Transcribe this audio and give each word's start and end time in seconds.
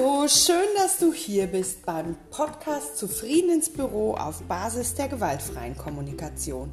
Hallo, 0.00 0.26
schön, 0.28 0.66
dass 0.76 0.98
du 0.98 1.12
hier 1.12 1.46
bist 1.46 1.84
beim 1.84 2.16
Podcast 2.30 2.96
Zufrieden 2.96 3.50
ins 3.50 3.68
Büro 3.68 4.14
auf 4.14 4.42
Basis 4.44 4.94
der 4.94 5.08
gewaltfreien 5.08 5.76
Kommunikation. 5.76 6.70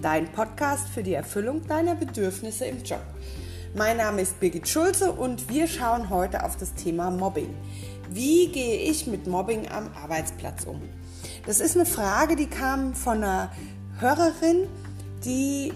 Dein 0.00 0.32
Podcast 0.32 0.88
für 0.88 1.02
die 1.02 1.12
Erfüllung 1.12 1.66
deiner 1.66 1.94
Bedürfnisse 1.94 2.64
im 2.64 2.82
Job. 2.82 3.02
Mein 3.74 3.98
Name 3.98 4.22
ist 4.22 4.40
Birgit 4.40 4.66
Schulze 4.66 5.12
und 5.12 5.50
wir 5.50 5.66
schauen 5.66 6.08
heute 6.08 6.42
auf 6.42 6.56
das 6.56 6.72
Thema 6.72 7.10
Mobbing. 7.10 7.54
Wie 8.08 8.48
gehe 8.48 8.78
ich 8.78 9.06
mit 9.06 9.26
Mobbing 9.26 9.68
am 9.68 9.90
Arbeitsplatz 10.02 10.64
um? 10.64 10.80
Das 11.44 11.60
ist 11.60 11.76
eine 11.76 11.86
Frage, 11.86 12.34
die 12.34 12.48
kam 12.48 12.94
von 12.94 13.18
einer 13.18 13.52
Hörerin, 13.98 14.68
die 15.26 15.74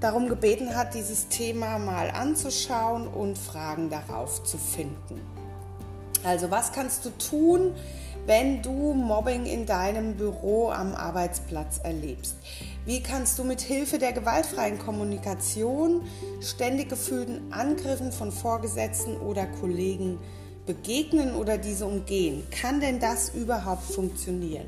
darum 0.00 0.28
gebeten 0.28 0.76
hat, 0.76 0.92
dieses 0.92 1.28
Thema 1.28 1.78
mal 1.78 2.10
anzuschauen 2.10 3.08
und 3.08 3.38
Fragen 3.38 3.88
darauf 3.88 4.44
zu 4.44 4.58
finden. 4.58 5.41
Also 6.24 6.50
was 6.50 6.72
kannst 6.72 7.04
du 7.04 7.10
tun, 7.10 7.72
wenn 8.26 8.62
du 8.62 8.94
Mobbing 8.94 9.46
in 9.46 9.66
deinem 9.66 10.16
Büro 10.16 10.70
am 10.70 10.94
Arbeitsplatz 10.94 11.80
erlebst? 11.82 12.36
Wie 12.84 13.02
kannst 13.02 13.38
du 13.38 13.44
mit 13.44 13.60
Hilfe 13.60 13.98
der 13.98 14.12
gewaltfreien 14.12 14.78
Kommunikation 14.78 16.02
ständig 16.40 16.88
gefühlten 16.88 17.52
Angriffen 17.52 18.12
von 18.12 18.30
Vorgesetzten 18.30 19.16
oder 19.16 19.46
Kollegen 19.46 20.18
begegnen 20.66 21.34
oder 21.34 21.58
diese 21.58 21.86
umgehen? 21.86 22.44
Kann 22.50 22.80
denn 22.80 23.00
das 23.00 23.30
überhaupt 23.30 23.84
funktionieren? 23.84 24.66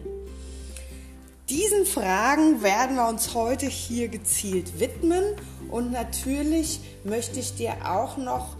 Diesen 1.48 1.84
Fragen 1.84 2.62
werden 2.62 2.96
wir 2.96 3.06
uns 3.06 3.34
heute 3.34 3.66
hier 3.66 4.08
gezielt 4.08 4.80
widmen 4.80 5.22
und 5.70 5.92
natürlich 5.92 6.80
möchte 7.04 7.38
ich 7.38 7.54
dir 7.54 7.74
auch 7.84 8.16
noch 8.16 8.56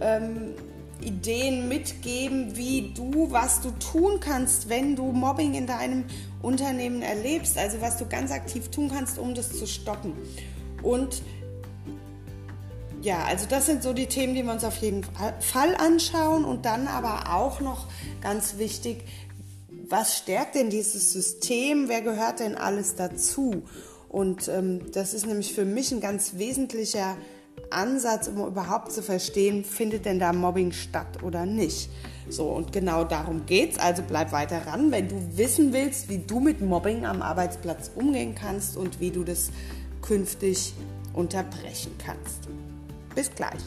ähm, 0.00 0.54
Ideen 1.00 1.68
mitgeben, 1.68 2.56
wie 2.56 2.92
du, 2.94 3.30
was 3.30 3.60
du 3.60 3.70
tun 3.72 4.20
kannst, 4.20 4.68
wenn 4.68 4.96
du 4.96 5.12
Mobbing 5.12 5.54
in 5.54 5.66
deinem 5.66 6.04
Unternehmen 6.42 7.02
erlebst. 7.02 7.56
Also 7.58 7.80
was 7.80 7.96
du 7.96 8.06
ganz 8.06 8.30
aktiv 8.30 8.68
tun 8.70 8.90
kannst, 8.92 9.18
um 9.18 9.34
das 9.34 9.52
zu 9.56 9.66
stoppen. 9.66 10.12
Und 10.82 11.22
ja, 13.00 13.24
also 13.24 13.46
das 13.48 13.66
sind 13.66 13.82
so 13.82 13.92
die 13.92 14.06
Themen, 14.06 14.34
die 14.34 14.42
wir 14.42 14.52
uns 14.52 14.64
auf 14.64 14.76
jeden 14.78 15.04
Fall 15.40 15.76
anschauen. 15.76 16.44
Und 16.44 16.64
dann 16.64 16.88
aber 16.88 17.34
auch 17.34 17.60
noch 17.60 17.86
ganz 18.20 18.58
wichtig, 18.58 19.04
was 19.88 20.18
stärkt 20.18 20.54
denn 20.54 20.68
dieses 20.68 21.12
System? 21.12 21.88
Wer 21.88 22.02
gehört 22.02 22.40
denn 22.40 22.56
alles 22.56 22.96
dazu? 22.96 23.62
Und 24.08 24.48
ähm, 24.48 24.90
das 24.92 25.14
ist 25.14 25.26
nämlich 25.26 25.54
für 25.54 25.64
mich 25.64 25.92
ein 25.92 26.00
ganz 26.00 26.34
wesentlicher 26.36 27.16
Ansatz, 27.70 28.28
um 28.28 28.46
überhaupt 28.46 28.92
zu 28.92 29.02
verstehen, 29.02 29.64
findet 29.64 30.04
denn 30.04 30.18
da 30.18 30.32
Mobbing 30.32 30.72
statt 30.72 31.22
oder 31.22 31.46
nicht. 31.46 31.90
So, 32.28 32.48
und 32.48 32.72
genau 32.72 33.04
darum 33.04 33.46
geht's. 33.46 33.78
Also 33.78 34.02
bleib 34.06 34.32
weiter 34.32 34.66
ran, 34.66 34.90
wenn 34.90 35.08
du 35.08 35.36
wissen 35.36 35.72
willst, 35.72 36.08
wie 36.08 36.18
du 36.18 36.40
mit 36.40 36.60
Mobbing 36.60 37.06
am 37.06 37.22
Arbeitsplatz 37.22 37.90
umgehen 37.94 38.34
kannst 38.34 38.76
und 38.76 39.00
wie 39.00 39.10
du 39.10 39.24
das 39.24 39.50
künftig 40.02 40.74
unterbrechen 41.14 41.92
kannst. 41.98 42.48
Bis 43.14 43.30
gleich. 43.34 43.60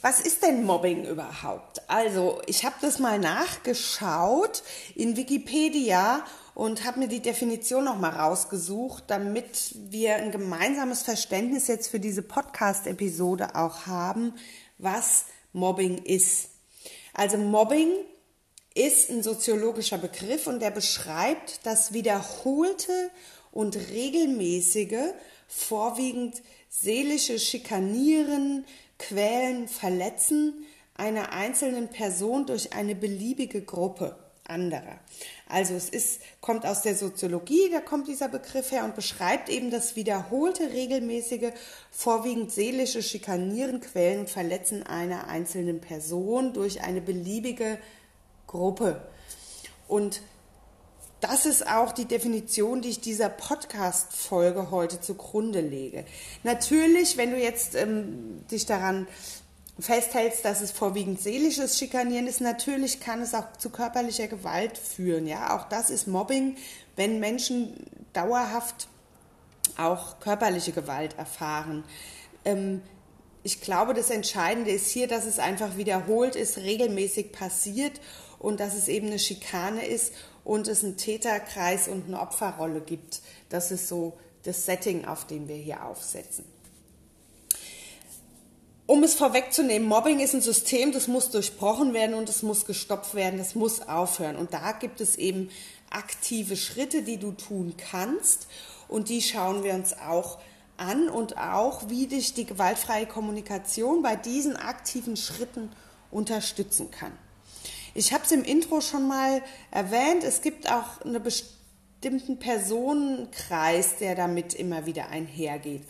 Was 0.00 0.20
ist 0.20 0.44
denn 0.44 0.64
Mobbing 0.64 1.04
überhaupt? 1.04 1.82
Also, 1.88 2.40
ich 2.46 2.64
habe 2.64 2.76
das 2.80 3.00
mal 3.00 3.18
nachgeschaut 3.18 4.62
in 4.94 5.16
Wikipedia 5.16 6.24
und 6.58 6.84
habe 6.84 6.98
mir 6.98 7.06
die 7.06 7.22
Definition 7.22 7.84
noch 7.84 8.00
mal 8.00 8.10
rausgesucht, 8.10 9.04
damit 9.06 9.76
wir 9.90 10.16
ein 10.16 10.32
gemeinsames 10.32 11.02
Verständnis 11.02 11.68
jetzt 11.68 11.86
für 11.86 12.00
diese 12.00 12.20
Podcast-Episode 12.22 13.54
auch 13.54 13.86
haben, 13.86 14.34
was 14.76 15.26
Mobbing 15.52 15.98
ist. 15.98 16.48
Also 17.14 17.38
Mobbing 17.38 17.92
ist 18.74 19.08
ein 19.08 19.22
soziologischer 19.22 19.98
Begriff 19.98 20.48
und 20.48 20.58
der 20.58 20.72
beschreibt 20.72 21.60
das 21.62 21.92
wiederholte 21.92 23.12
und 23.52 23.76
regelmäßige, 23.76 25.12
vorwiegend 25.46 26.42
seelische 26.68 27.38
Schikanieren, 27.38 28.64
Quälen, 28.98 29.68
Verletzen 29.68 30.66
einer 30.94 31.30
einzelnen 31.30 31.86
Person 31.86 32.46
durch 32.46 32.72
eine 32.72 32.96
beliebige 32.96 33.62
Gruppe 33.62 34.16
anderer. 34.48 34.98
Also 35.48 35.74
es 35.74 35.88
ist, 35.88 36.20
kommt 36.40 36.66
aus 36.66 36.82
der 36.82 36.94
Soziologie, 36.94 37.70
da 37.70 37.80
kommt 37.80 38.08
dieser 38.08 38.28
Begriff 38.28 38.72
her 38.72 38.84
und 38.84 38.94
beschreibt 38.94 39.48
eben 39.48 39.70
das 39.70 39.96
wiederholte, 39.96 40.72
regelmäßige, 40.72 41.52
vorwiegend 41.90 42.52
seelische 42.52 43.02
Schikanieren, 43.02 43.80
Quälen 43.80 44.20
und 44.20 44.30
Verletzen 44.30 44.82
einer 44.82 45.28
einzelnen 45.28 45.80
Person 45.80 46.52
durch 46.52 46.82
eine 46.82 47.00
beliebige 47.00 47.78
Gruppe. 48.46 49.02
Und 49.86 50.20
das 51.20 51.46
ist 51.46 51.66
auch 51.66 51.92
die 51.92 52.04
Definition, 52.04 52.80
die 52.80 52.90
ich 52.90 53.00
dieser 53.00 53.28
Podcast-Folge 53.28 54.70
heute 54.70 55.00
zugrunde 55.00 55.60
lege. 55.60 56.04
Natürlich, 56.44 57.16
wenn 57.16 57.32
du 57.32 57.38
jetzt 57.38 57.74
ähm, 57.74 58.46
dich 58.50 58.66
daran 58.66 59.08
festhältst, 59.78 60.44
dass 60.44 60.60
es 60.60 60.70
vorwiegend 60.70 61.20
seelisches 61.20 61.78
Schikanieren 61.78 62.26
ist, 62.26 62.40
natürlich 62.40 63.00
kann 63.00 63.22
es 63.22 63.34
auch 63.34 63.52
zu 63.58 63.70
körperlicher 63.70 64.26
Gewalt 64.26 64.76
führen. 64.76 65.26
Ja, 65.26 65.56
auch 65.56 65.68
das 65.68 65.90
ist 65.90 66.06
Mobbing, 66.08 66.56
wenn 66.96 67.20
Menschen 67.20 67.74
dauerhaft 68.12 68.88
auch 69.76 70.18
körperliche 70.20 70.72
Gewalt 70.72 71.16
erfahren. 71.16 71.84
Ähm, 72.44 72.82
ich 73.44 73.60
glaube, 73.60 73.94
das 73.94 74.10
Entscheidende 74.10 74.72
ist 74.72 74.90
hier, 74.90 75.06
dass 75.06 75.24
es 75.24 75.38
einfach 75.38 75.76
wiederholt 75.76 76.34
ist, 76.34 76.58
regelmäßig 76.58 77.32
passiert 77.32 78.00
und 78.38 78.60
dass 78.60 78.74
es 78.74 78.88
eben 78.88 79.06
eine 79.06 79.18
Schikane 79.18 79.86
ist 79.86 80.12
und 80.44 80.66
es 80.66 80.82
einen 80.82 80.96
Täterkreis 80.96 81.88
und 81.88 82.06
eine 82.06 82.20
Opferrolle 82.20 82.80
gibt. 82.80 83.20
Das 83.48 83.70
ist 83.70 83.88
so 83.88 84.18
das 84.42 84.66
Setting, 84.66 85.04
auf 85.04 85.26
dem 85.26 85.46
wir 85.48 85.56
hier 85.56 85.84
aufsetzen. 85.84 86.44
Um 88.88 89.02
es 89.02 89.12
vorwegzunehmen, 89.12 89.86
Mobbing 89.86 90.18
ist 90.18 90.32
ein 90.32 90.40
System, 90.40 90.92
das 90.92 91.08
muss 91.08 91.30
durchbrochen 91.30 91.92
werden 91.92 92.14
und 92.14 92.30
es 92.30 92.42
muss 92.42 92.64
gestoppt 92.64 93.14
werden, 93.14 93.38
das 93.38 93.54
muss 93.54 93.86
aufhören. 93.86 94.36
Und 94.36 94.54
da 94.54 94.72
gibt 94.72 95.02
es 95.02 95.16
eben 95.16 95.50
aktive 95.90 96.56
Schritte, 96.56 97.02
die 97.02 97.18
du 97.18 97.32
tun 97.32 97.74
kannst 97.76 98.46
und 98.88 99.10
die 99.10 99.20
schauen 99.20 99.62
wir 99.62 99.74
uns 99.74 99.92
auch 99.92 100.38
an 100.78 101.10
und 101.10 101.36
auch, 101.36 101.90
wie 101.90 102.06
dich 102.06 102.32
die 102.32 102.46
gewaltfreie 102.46 103.04
Kommunikation 103.04 104.00
bei 104.00 104.16
diesen 104.16 104.56
aktiven 104.56 105.18
Schritten 105.18 105.70
unterstützen 106.10 106.90
kann. 106.90 107.12
Ich 107.92 108.14
habe 108.14 108.24
es 108.24 108.32
im 108.32 108.42
Intro 108.42 108.80
schon 108.80 109.06
mal 109.06 109.42
erwähnt, 109.70 110.24
es 110.24 110.40
gibt 110.40 110.66
auch 110.72 111.02
einen 111.04 111.22
bestimmten 111.22 112.38
Personenkreis, 112.38 113.98
der 113.98 114.14
damit 114.14 114.54
immer 114.54 114.86
wieder 114.86 115.10
einhergeht. 115.10 115.82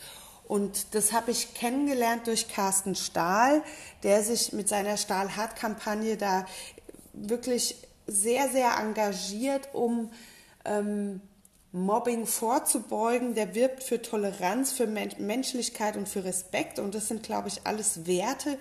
Und 0.49 0.95
das 0.95 1.13
habe 1.13 1.31
ich 1.31 1.53
kennengelernt 1.53 2.27
durch 2.27 2.49
Carsten 2.49 2.95
Stahl, 2.95 3.63
der 4.03 4.23
sich 4.23 4.55
mit 4.55 4.67
seiner 4.67 4.97
Stahl-Hart-Kampagne 4.97 6.17
da 6.17 6.47
wirklich 7.13 7.77
sehr, 8.07 8.49
sehr 8.49 8.79
engagiert, 8.79 9.69
um 9.75 10.11
ähm, 10.65 11.21
Mobbing 11.73 12.27
vorzubeugen. 12.27 13.35
Der 13.35 13.55
wirbt 13.55 13.83
für 13.83 14.01
Toleranz, 14.01 14.73
für 14.73 14.87
Menschlichkeit 14.87 15.99
und 15.99 16.09
für 16.09 16.25
Respekt. 16.25 16.79
Und 16.79 16.95
das 16.95 17.09
sind, 17.09 17.23
glaube 17.23 17.49
ich, 17.49 17.67
alles 17.67 18.07
Werte, 18.07 18.59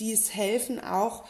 die 0.00 0.12
es 0.12 0.34
helfen, 0.34 0.80
auch 0.82 1.24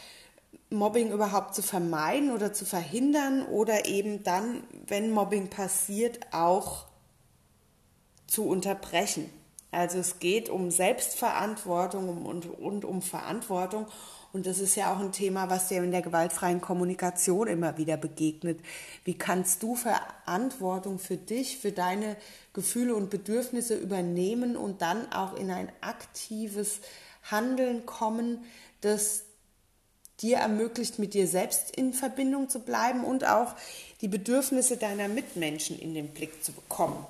Mobbing 0.71 1.13
überhaupt 1.13 1.55
zu 1.55 1.63
vermeiden 1.63 2.31
oder 2.31 2.55
zu 2.55 2.65
verhindern 2.65 3.45
oder 3.45 3.85
eben 3.85 4.23
dann, 4.23 4.63
wenn 4.87 5.11
Mobbing 5.11 5.49
passiert, 5.49 6.21
auch 6.33 6.87
zu 8.27 8.47
unterbrechen. 8.47 9.31
Also 9.71 9.99
es 9.99 10.19
geht 10.19 10.49
um 10.49 10.71
Selbstverantwortung 10.71 12.25
und, 12.25 12.47
und 12.47 12.85
um 12.85 13.03
Verantwortung. 13.03 13.87
Und 14.33 14.47
das 14.47 14.59
ist 14.59 14.77
ja 14.77 14.93
auch 14.93 14.99
ein 14.99 15.13
Thema, 15.13 15.49
was 15.49 15.69
dir 15.69 15.83
in 15.83 15.91
der 15.91 16.03
gewaltfreien 16.03 16.61
Kommunikation 16.61 17.49
immer 17.49 17.79
wieder 17.79 17.97
begegnet. 17.97 18.61
Wie 19.05 19.17
kannst 19.17 19.63
du 19.63 19.75
Verantwortung 19.75 20.99
für 20.99 21.17
dich, 21.17 21.59
für 21.59 21.73
deine 21.73 22.17
Gefühle 22.53 22.95
und 22.95 23.11
Bedürfnisse 23.11 23.77
übernehmen 23.77 24.57
und 24.57 24.83
dann 24.83 25.11
auch 25.13 25.35
in 25.35 25.51
ein 25.51 25.73
aktives 25.81 26.81
Handeln 27.31 27.87
kommen, 27.87 28.45
das 28.81 29.23
dir 30.21 30.39
ermöglicht, 30.39 30.99
mit 30.99 31.15
dir 31.15 31.27
selbst 31.27 31.75
in 31.77 31.93
Verbindung 31.93 32.49
zu 32.49 32.61
bleiben 32.61 33.05
und 33.05 33.27
auch 33.27 33.55
die 34.01 34.09
Bedürfnisse 34.09 34.77
deiner 34.77 35.09
Mitmenschen 35.09 35.79
in 35.79 35.95
den 35.95 36.09
Blick 36.09 36.45
zu 36.45 36.53
bekommen. 36.53 37.07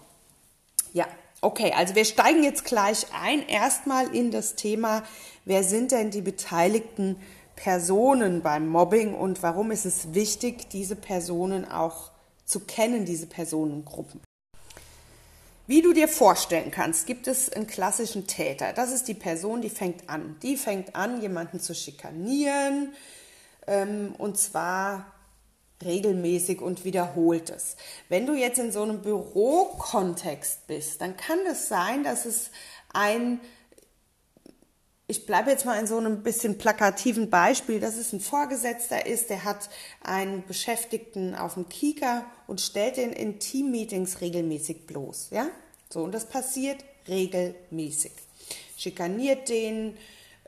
Ja, 0.92 1.06
okay, 1.40 1.72
also 1.76 1.94
wir 1.94 2.04
steigen 2.04 2.42
jetzt 2.42 2.64
gleich 2.64 3.06
ein, 3.12 3.46
erstmal 3.46 4.14
in 4.14 4.30
das 4.30 4.54
Thema, 4.54 5.02
wer 5.44 5.64
sind 5.64 5.92
denn 5.92 6.10
die 6.10 6.20
beteiligten 6.20 7.16
Personen 7.56 8.42
beim 8.42 8.68
Mobbing 8.68 9.14
und 9.14 9.42
warum 9.42 9.70
ist 9.70 9.84
es 9.84 10.14
wichtig, 10.14 10.68
diese 10.70 10.96
Personen 10.96 11.68
auch 11.68 12.10
zu 12.44 12.60
kennen, 12.60 13.04
diese 13.04 13.26
Personengruppen. 13.26 14.20
wie 15.66 15.82
du 15.82 15.92
dir 15.92 16.08
vorstellen 16.08 16.70
kannst, 16.70 17.06
gibt 17.06 17.26
es 17.26 17.52
einen 17.52 17.66
klassischen 17.66 18.26
Täter. 18.26 18.72
Das 18.72 18.90
ist 18.90 19.06
die 19.06 19.12
Person, 19.12 19.60
die 19.60 19.68
fängt 19.68 20.08
an. 20.08 20.36
Die 20.42 20.56
fängt 20.56 20.96
an, 20.96 21.20
jemanden 21.20 21.60
zu 21.60 21.74
schikanieren, 21.74 22.94
ähm, 23.66 24.14
und 24.16 24.38
zwar 24.38 25.17
regelmäßig 25.84 26.60
und 26.60 26.84
wiederholt 26.84 27.50
es. 27.50 27.76
Wenn 28.08 28.26
du 28.26 28.34
jetzt 28.34 28.58
in 28.58 28.72
so 28.72 28.82
einem 28.82 29.02
Bürokontext 29.02 30.66
bist, 30.66 31.00
dann 31.00 31.16
kann 31.16 31.38
es 31.50 31.68
sein, 31.68 32.04
dass 32.04 32.26
es 32.26 32.50
ein 32.92 33.40
ich 35.10 35.24
bleibe 35.24 35.50
jetzt 35.50 35.64
mal 35.64 35.80
in 35.80 35.86
so 35.86 35.96
einem 35.96 36.22
bisschen 36.22 36.58
plakativen 36.58 37.30
Beispiel, 37.30 37.80
dass 37.80 37.96
es 37.96 38.12
ein 38.12 38.20
Vorgesetzter 38.20 39.06
ist, 39.06 39.30
der 39.30 39.42
hat 39.42 39.70
einen 40.02 40.46
Beschäftigten 40.46 41.34
auf 41.34 41.54
dem 41.54 41.70
Kieker 41.70 42.26
und 42.46 42.60
stellt 42.60 42.98
den 42.98 43.14
in 43.14 43.40
Teammeetings 43.40 44.20
regelmäßig 44.20 44.86
bloß, 44.86 45.30
ja? 45.30 45.48
So, 45.88 46.02
und 46.02 46.12
das 46.12 46.26
passiert 46.26 46.84
regelmäßig. 47.08 48.12
Schikaniert 48.76 49.48
den, 49.48 49.96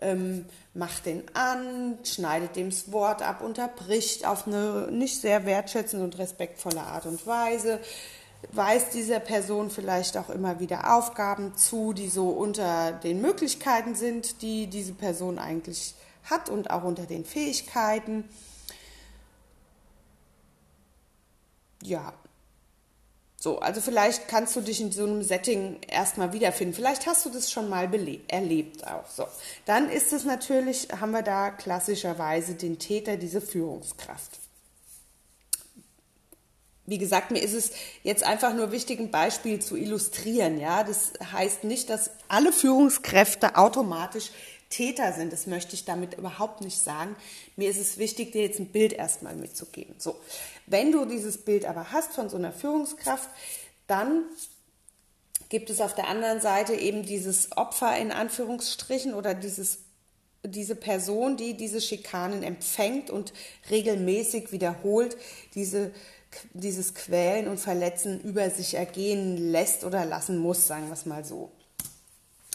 ähm, 0.00 0.46
macht 0.74 1.06
den 1.06 1.24
an, 1.34 1.98
schneidet 2.04 2.56
dem 2.56 2.70
das 2.70 2.92
Wort 2.92 3.22
ab, 3.22 3.42
unterbricht 3.42 4.26
auf 4.26 4.46
eine 4.46 4.88
nicht 4.90 5.20
sehr 5.20 5.46
wertschätzende 5.46 6.04
und 6.04 6.18
respektvolle 6.18 6.82
Art 6.82 7.06
und 7.06 7.26
Weise, 7.26 7.80
weist 8.52 8.94
dieser 8.94 9.20
Person 9.20 9.70
vielleicht 9.70 10.16
auch 10.16 10.30
immer 10.30 10.60
wieder 10.60 10.96
Aufgaben 10.96 11.56
zu, 11.56 11.92
die 11.92 12.08
so 12.08 12.30
unter 12.30 12.92
den 12.92 13.20
Möglichkeiten 13.20 13.94
sind, 13.94 14.42
die 14.42 14.66
diese 14.66 14.94
Person 14.94 15.38
eigentlich 15.38 15.94
hat 16.24 16.48
und 16.48 16.70
auch 16.70 16.84
unter 16.84 17.04
den 17.06 17.24
Fähigkeiten. 17.24 18.24
Ja. 21.82 22.12
So, 23.42 23.58
also 23.58 23.80
vielleicht 23.80 24.28
kannst 24.28 24.54
du 24.54 24.60
dich 24.60 24.82
in 24.82 24.92
so 24.92 25.04
einem 25.04 25.22
Setting 25.22 25.78
erstmal 25.88 26.34
wiederfinden. 26.34 26.74
Vielleicht 26.74 27.06
hast 27.06 27.24
du 27.24 27.30
das 27.30 27.50
schon 27.50 27.70
mal 27.70 27.88
erlebt 28.28 28.86
auch. 28.86 29.08
So. 29.08 29.26
Dann 29.64 29.88
ist 29.88 30.12
es 30.12 30.24
natürlich, 30.24 30.88
haben 31.00 31.12
wir 31.12 31.22
da 31.22 31.50
klassischerweise 31.50 32.54
den 32.54 32.78
Täter, 32.78 33.16
diese 33.16 33.40
Führungskraft 33.40 34.40
wie 36.90 36.98
gesagt, 36.98 37.30
mir 37.30 37.40
ist 37.40 37.54
es 37.54 37.70
jetzt 38.02 38.24
einfach 38.24 38.52
nur 38.52 38.72
wichtig, 38.72 38.98
ein 38.98 39.12
Beispiel 39.12 39.60
zu 39.60 39.76
illustrieren. 39.76 40.58
Ja, 40.58 40.82
das 40.82 41.12
heißt 41.32 41.62
nicht, 41.62 41.88
dass 41.88 42.10
alle 42.26 42.52
Führungskräfte 42.52 43.54
automatisch 43.56 44.30
Täter 44.70 45.12
sind. 45.12 45.32
Das 45.32 45.46
möchte 45.46 45.74
ich 45.74 45.84
damit 45.84 46.14
überhaupt 46.14 46.62
nicht 46.62 46.78
sagen. 46.78 47.14
Mir 47.54 47.70
ist 47.70 47.80
es 47.80 47.98
wichtig, 47.98 48.32
dir 48.32 48.42
jetzt 48.42 48.58
ein 48.58 48.66
Bild 48.66 48.92
erstmal 48.92 49.36
mitzugeben. 49.36 49.94
So, 49.98 50.16
wenn 50.70 50.92
du 50.92 51.04
dieses 51.04 51.38
Bild 51.38 51.64
aber 51.64 51.92
hast 51.92 52.12
von 52.12 52.30
so 52.30 52.36
einer 52.36 52.52
Führungskraft, 52.52 53.28
dann 53.86 54.24
gibt 55.48 55.68
es 55.68 55.80
auf 55.80 55.94
der 55.94 56.08
anderen 56.08 56.40
Seite 56.40 56.74
eben 56.74 57.04
dieses 57.04 57.56
Opfer 57.56 57.96
in 57.98 58.12
Anführungsstrichen 58.12 59.14
oder 59.14 59.34
dieses 59.34 59.80
diese 60.42 60.74
Person, 60.74 61.36
die 61.36 61.54
diese 61.54 61.82
Schikanen 61.82 62.42
empfängt 62.42 63.10
und 63.10 63.34
regelmäßig 63.68 64.52
wiederholt 64.52 65.18
diese 65.54 65.92
dieses 66.54 66.94
Quälen 66.94 67.48
und 67.48 67.58
Verletzen 67.58 68.20
über 68.22 68.48
sich 68.50 68.74
ergehen 68.74 69.50
lässt 69.50 69.84
oder 69.84 70.04
lassen 70.04 70.38
muss, 70.38 70.66
sagen 70.66 70.86
wir 70.86 70.94
es 70.94 71.04
mal 71.04 71.24
so. 71.24 71.50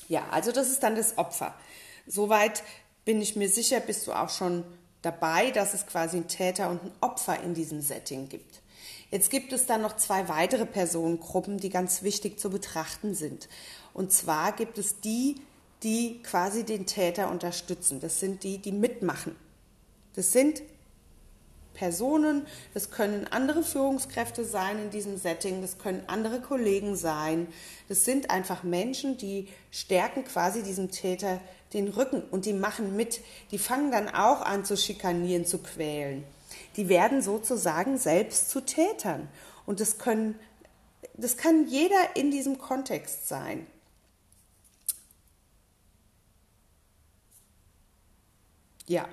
Ja, 0.08 0.30
also 0.32 0.52
das 0.52 0.70
ist 0.70 0.82
dann 0.82 0.96
das 0.96 1.18
Opfer. 1.18 1.54
Soweit 2.08 2.64
bin 3.04 3.22
ich 3.22 3.36
mir 3.36 3.50
sicher, 3.50 3.82
bist 3.82 4.08
du 4.08 4.14
auch 4.14 4.30
schon 4.30 4.64
dabei, 5.06 5.52
dass 5.52 5.74
es 5.74 5.86
quasi 5.86 6.18
einen 6.18 6.28
Täter 6.28 6.70
und 6.70 6.84
ein 6.84 6.92
Opfer 7.02 7.42
in 7.42 7.54
diesem 7.54 7.82
Setting 7.82 8.30
gibt. 8.30 8.62
Jetzt 9.12 9.30
gibt 9.30 9.54
es 9.54 9.66
dann 9.66 9.82
noch 9.82 9.96
zwei 9.96 10.28
weitere 10.28 10.66
Personengruppen, 10.66 11.58
die 11.58 11.70
ganz 11.70 12.02
wichtig 12.02 12.40
zu 12.40 12.50
betrachten 12.50 13.14
sind. 13.14 13.48
Und 13.94 14.12
zwar 14.12 14.52
gibt 14.52 14.78
es 14.78 15.00
die, 15.00 15.36
die 15.84 16.22
quasi 16.24 16.64
den 16.64 16.86
Täter 16.86 17.30
unterstützen. 17.30 18.00
Das 18.00 18.20
sind 18.20 18.44
die, 18.44 18.58
die 18.58 18.72
mitmachen. 18.72 19.36
Das 20.16 20.32
sind 20.32 20.64
Personen, 21.76 22.48
das 22.74 22.90
können 22.90 23.28
andere 23.28 23.62
Führungskräfte 23.62 24.46
sein 24.46 24.80
in 24.80 24.90
diesem 24.90 25.18
Setting, 25.18 25.62
das 25.62 25.78
können 25.78 26.04
andere 26.08 26.42
Kollegen 26.42 26.96
sein. 26.96 27.48
Das 27.88 28.06
sind 28.06 28.32
einfach 28.32 28.64
Menschen, 28.64 29.18
die 29.18 29.50
stärken 29.72 30.24
quasi 30.24 30.64
diesem 30.64 30.90
Täter 30.90 31.40
den 31.76 31.90
Rücken 31.90 32.24
und 32.32 32.46
die 32.46 32.54
machen 32.54 32.96
mit. 32.96 33.22
Die 33.52 33.60
fangen 33.60 33.92
dann 33.92 34.10
auch 34.10 34.42
an 34.42 34.66
zu 34.66 34.78
schikanieren, 34.78 35.46
zu 35.46 35.60
quälen. 35.60 36.24
Die 36.78 36.90
werden 36.90 37.22
sozusagen 37.22 37.98
selbst 37.98 38.50
zu 38.50 38.62
Tätern. 38.62 39.28
Und 39.66 39.80
das 39.80 39.98
können, 39.98 40.40
das 41.14 41.38
kann 41.38 41.68
jeder 41.68 42.16
in 42.16 42.32
diesem 42.32 42.58
Kontext 42.58 43.28
sein. 43.28 43.68
Ja, 48.88 49.08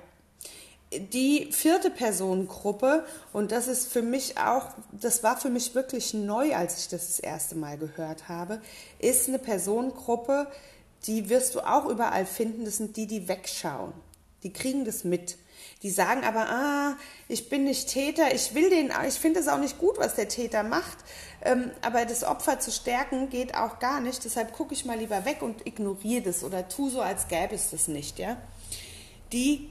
die 0.99 1.51
vierte 1.51 1.89
Personengruppe, 1.89 3.05
und 3.31 3.51
das 3.51 3.67
ist 3.67 3.91
für 3.91 4.01
mich 4.01 4.37
auch, 4.37 4.69
das 4.91 5.23
war 5.23 5.37
für 5.37 5.49
mich 5.49 5.73
wirklich 5.73 6.13
neu, 6.13 6.55
als 6.55 6.79
ich 6.79 6.89
das 6.89 7.07
das 7.07 7.19
erste 7.19 7.55
Mal 7.55 7.77
gehört 7.77 8.29
habe, 8.29 8.61
ist 8.99 9.27
eine 9.27 9.39
Personengruppe, 9.39 10.47
die 11.05 11.29
wirst 11.29 11.55
du 11.55 11.61
auch 11.61 11.85
überall 11.85 12.25
finden, 12.25 12.65
das 12.65 12.77
sind 12.77 12.97
die, 12.97 13.07
die 13.07 13.27
wegschauen. 13.27 13.93
Die 14.43 14.53
kriegen 14.53 14.85
das 14.85 15.03
mit. 15.03 15.37
Die 15.81 15.89
sagen 15.89 16.23
aber, 16.23 16.49
ah, 16.49 16.97
ich 17.27 17.49
bin 17.49 17.65
nicht 17.65 17.89
Täter, 17.89 18.33
ich 18.33 18.53
will 18.53 18.69
den, 18.69 18.91
ich 19.07 19.15
finde 19.15 19.39
es 19.39 19.47
auch 19.47 19.59
nicht 19.59 19.77
gut, 19.77 19.97
was 19.97 20.15
der 20.15 20.29
Täter 20.29 20.63
macht, 20.63 20.97
ähm, 21.43 21.71
aber 21.81 22.05
das 22.05 22.23
Opfer 22.23 22.59
zu 22.59 22.71
stärken 22.71 23.29
geht 23.29 23.55
auch 23.55 23.79
gar 23.79 23.99
nicht, 23.99 24.23
deshalb 24.23 24.53
gucke 24.53 24.73
ich 24.73 24.85
mal 24.85 24.97
lieber 24.97 25.25
weg 25.25 25.41
und 25.41 25.65
ignoriere 25.67 26.23
das 26.23 26.43
oder 26.43 26.67
tu 26.69 26.89
so, 26.89 27.01
als 27.01 27.27
gäbe 27.27 27.55
es 27.55 27.71
das 27.71 27.87
nicht, 27.87 28.19
ja. 28.19 28.37
Die 29.33 29.69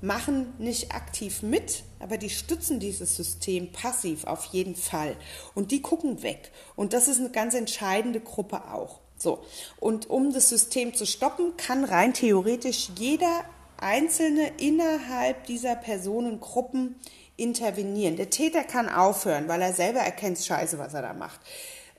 machen 0.00 0.52
nicht 0.58 0.92
aktiv 0.92 1.42
mit, 1.42 1.84
aber 1.98 2.18
die 2.18 2.30
stützen 2.30 2.80
dieses 2.80 3.16
System 3.16 3.72
passiv 3.72 4.24
auf 4.24 4.44
jeden 4.46 4.76
Fall. 4.76 5.16
Und 5.54 5.70
die 5.70 5.82
gucken 5.82 6.22
weg. 6.22 6.52
Und 6.76 6.92
das 6.92 7.08
ist 7.08 7.18
eine 7.18 7.30
ganz 7.30 7.54
entscheidende 7.54 8.20
Gruppe 8.20 8.64
auch. 8.72 9.00
So. 9.24 9.40
Und 9.80 10.08
um 10.08 10.32
das 10.32 10.48
System 10.48 10.94
zu 10.94 11.06
stoppen, 11.06 11.56
kann 11.56 11.82
rein 11.82 12.14
theoretisch 12.14 12.90
jeder 12.96 13.44
Einzelne 13.78 14.52
innerhalb 14.58 15.46
dieser 15.46 15.74
Personengruppen 15.74 16.94
intervenieren. 17.36 18.16
Der 18.16 18.30
Täter 18.30 18.62
kann 18.62 18.88
aufhören, 18.88 19.48
weil 19.48 19.60
er 19.60 19.72
selber 19.72 20.00
erkennt, 20.00 20.38
scheiße, 20.38 20.78
was 20.78 20.94
er 20.94 21.02
da 21.02 21.12
macht. 21.12 21.40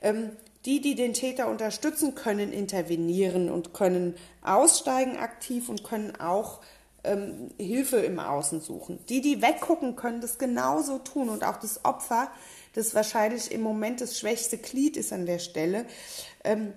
Ähm, 0.00 0.30
die, 0.64 0.80
die 0.80 0.94
den 0.94 1.12
Täter 1.12 1.48
unterstützen, 1.48 2.14
können 2.14 2.52
intervenieren 2.52 3.50
und 3.50 3.74
können 3.74 4.14
aussteigen 4.42 5.16
aktiv 5.16 5.68
und 5.68 5.84
können 5.84 6.16
auch 6.18 6.60
ähm, 7.04 7.50
Hilfe 7.56 7.98
im 7.98 8.18
Außen 8.18 8.60
suchen. 8.60 8.98
Die, 9.08 9.20
die 9.20 9.42
weggucken, 9.42 9.94
können 9.94 10.20
das 10.20 10.38
genauso 10.38 10.98
tun 10.98 11.28
und 11.28 11.44
auch 11.44 11.56
das 11.56 11.84
Opfer, 11.84 12.30
das 12.74 12.94
wahrscheinlich 12.94 13.52
im 13.52 13.62
Moment 13.62 14.00
das 14.00 14.18
schwächste 14.18 14.58
Glied 14.58 14.96
ist 14.96 15.12
an 15.12 15.24
der 15.24 15.38
Stelle, 15.38 15.86
ähm, 16.42 16.72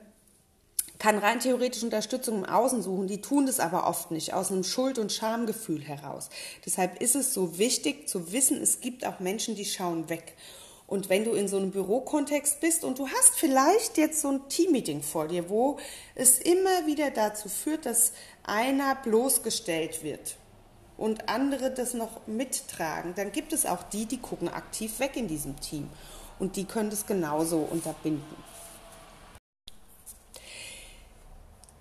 kann 1.00 1.18
rein 1.18 1.39
theoretisch 1.39 1.82
Unterstützung 1.82 2.39
im 2.39 2.46
Außen 2.46 2.84
suchen. 2.84 3.08
Die 3.08 3.22
tun 3.22 3.46
das 3.46 3.60
aber 3.60 3.88
oft 3.88 4.12
nicht, 4.12 4.34
aus 4.34 4.51
einem 4.51 4.65
Schuld- 4.65 5.00
und 5.00 5.12
Schamgefühl 5.12 5.82
heraus. 5.82 6.29
Deshalb 6.65 7.01
ist 7.01 7.15
es 7.15 7.34
so 7.34 7.58
wichtig 7.58 8.08
zu 8.08 8.32
wissen, 8.32 8.62
es 8.62 8.82
gibt 8.82 9.06
auch 9.06 9.20
Menschen, 9.20 9.56
die 9.56 9.65
schauen 9.65 10.10
weg. 10.10 10.36
Und 10.86 11.08
wenn 11.08 11.24
du 11.24 11.34
in 11.34 11.48
so 11.48 11.58
einem 11.58 11.72
Bürokontext 11.72 12.60
bist 12.62 12.84
und 12.84 13.00
du 13.00 13.08
hast 13.08 13.36
vielleicht 13.36 13.98
jetzt 13.98 14.22
so 14.22 14.29
ein 14.32 14.50
Teammeeting 14.50 15.01
vor 15.01 15.27
dir, 15.27 15.50
wo 15.50 15.77
es 16.15 16.39
immer 16.39 16.88
wieder 16.88 17.12
dazu 17.12 17.48
führt, 17.48 17.86
dass 17.86 18.12
einer 18.44 18.96
bloßgestellt 18.96 20.03
wird 20.03 20.36
und 20.98 21.29
andere 21.29 21.72
das 21.72 21.94
noch 21.94 22.25
mittragen, 22.25 23.13
dann 23.15 23.32
gibt 23.32 23.53
es 23.53 23.68
auch 23.68 23.84
die, 23.84 24.06
die 24.06 24.18
gucken 24.18 24.50
aktiv 24.50 25.00
weg 25.00 25.15
in 25.15 25.27
diesem 25.27 25.60
Team. 25.62 25.88
Und 26.39 26.56
die 26.56 26.65
können 26.65 26.89
das 26.89 27.06
genauso 27.06 27.60
unterbinden. 27.60 28.36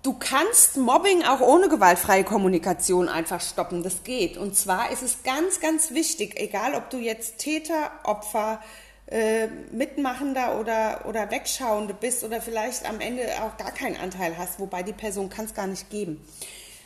Du 0.01 0.13
kannst 0.13 0.77
Mobbing 0.77 1.23
auch 1.23 1.41
ohne 1.41 1.67
gewaltfreie 1.67 2.23
Kommunikation 2.23 3.09
einfach 3.09 3.41
stoppen. 3.41 3.83
Das 3.83 4.03
geht. 4.03 4.37
Und 4.37 4.55
zwar 4.55 4.91
ist 4.91 5.03
es 5.03 5.23
ganz, 5.23 5.59
ganz 5.59 5.91
wichtig, 5.91 6.39
egal 6.39 6.75
ob 6.75 6.89
du 6.89 6.97
jetzt 6.97 7.39
Täter, 7.39 7.91
Opfer, 8.03 8.61
äh, 9.07 9.47
Mitmachender 9.71 10.57
oder, 10.57 11.05
oder 11.05 11.29
Wegschauende 11.31 11.93
bist 11.93 12.23
oder 12.23 12.41
vielleicht 12.41 12.87
am 12.87 13.01
Ende 13.01 13.23
auch 13.43 13.57
gar 13.57 13.71
keinen 13.71 13.97
Anteil 13.97 14.37
hast, 14.37 14.59
wobei 14.59 14.83
die 14.83 14.93
Person 14.93 15.29
kann 15.29 15.45
es 15.45 15.53
gar 15.53 15.67
nicht 15.67 15.89
geben. 15.89 16.25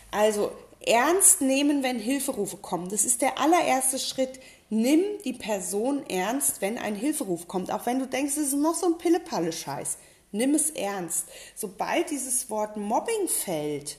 Also 0.09 0.51
ernst 0.83 1.41
nehmen, 1.41 1.83
wenn 1.83 1.99
Hilferufe 1.99 2.57
kommen. 2.57 2.89
Das 2.89 3.05
ist 3.05 3.21
der 3.21 3.39
allererste 3.39 3.99
Schritt. 3.99 4.39
Nimm 4.69 5.01
die 5.23 5.33
Person 5.33 6.03
ernst, 6.07 6.61
wenn 6.61 6.79
ein 6.79 6.95
Hilferuf 6.95 7.47
kommt. 7.47 7.71
Auch 7.71 7.85
wenn 7.85 7.99
du 7.99 8.07
denkst, 8.07 8.37
es 8.37 8.47
ist 8.47 8.53
noch 8.53 8.73
so 8.73 8.87
ein 8.87 8.97
Pillepalle-Scheiß. 8.97 9.97
Nimm 10.33 10.55
es 10.55 10.71
ernst. 10.71 11.27
Sobald 11.55 12.09
dieses 12.09 12.49
Wort 12.49 12.75
Mobbing 12.75 13.27
fällt, 13.27 13.97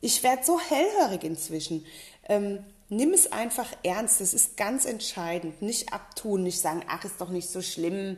ich 0.00 0.22
werde 0.22 0.42
so 0.42 0.58
hellhörig 0.58 1.22
inzwischen. 1.22 1.84
Ähm, 2.28 2.64
nimm 2.88 3.12
es 3.12 3.30
einfach 3.30 3.70
ernst. 3.82 4.22
Das 4.22 4.32
ist 4.32 4.56
ganz 4.56 4.86
entscheidend. 4.86 5.60
Nicht 5.60 5.92
abtun, 5.92 6.44
nicht 6.44 6.60
sagen, 6.60 6.82
ach, 6.88 7.04
ist 7.04 7.20
doch 7.20 7.28
nicht 7.28 7.50
so 7.50 7.60
schlimm. 7.60 8.16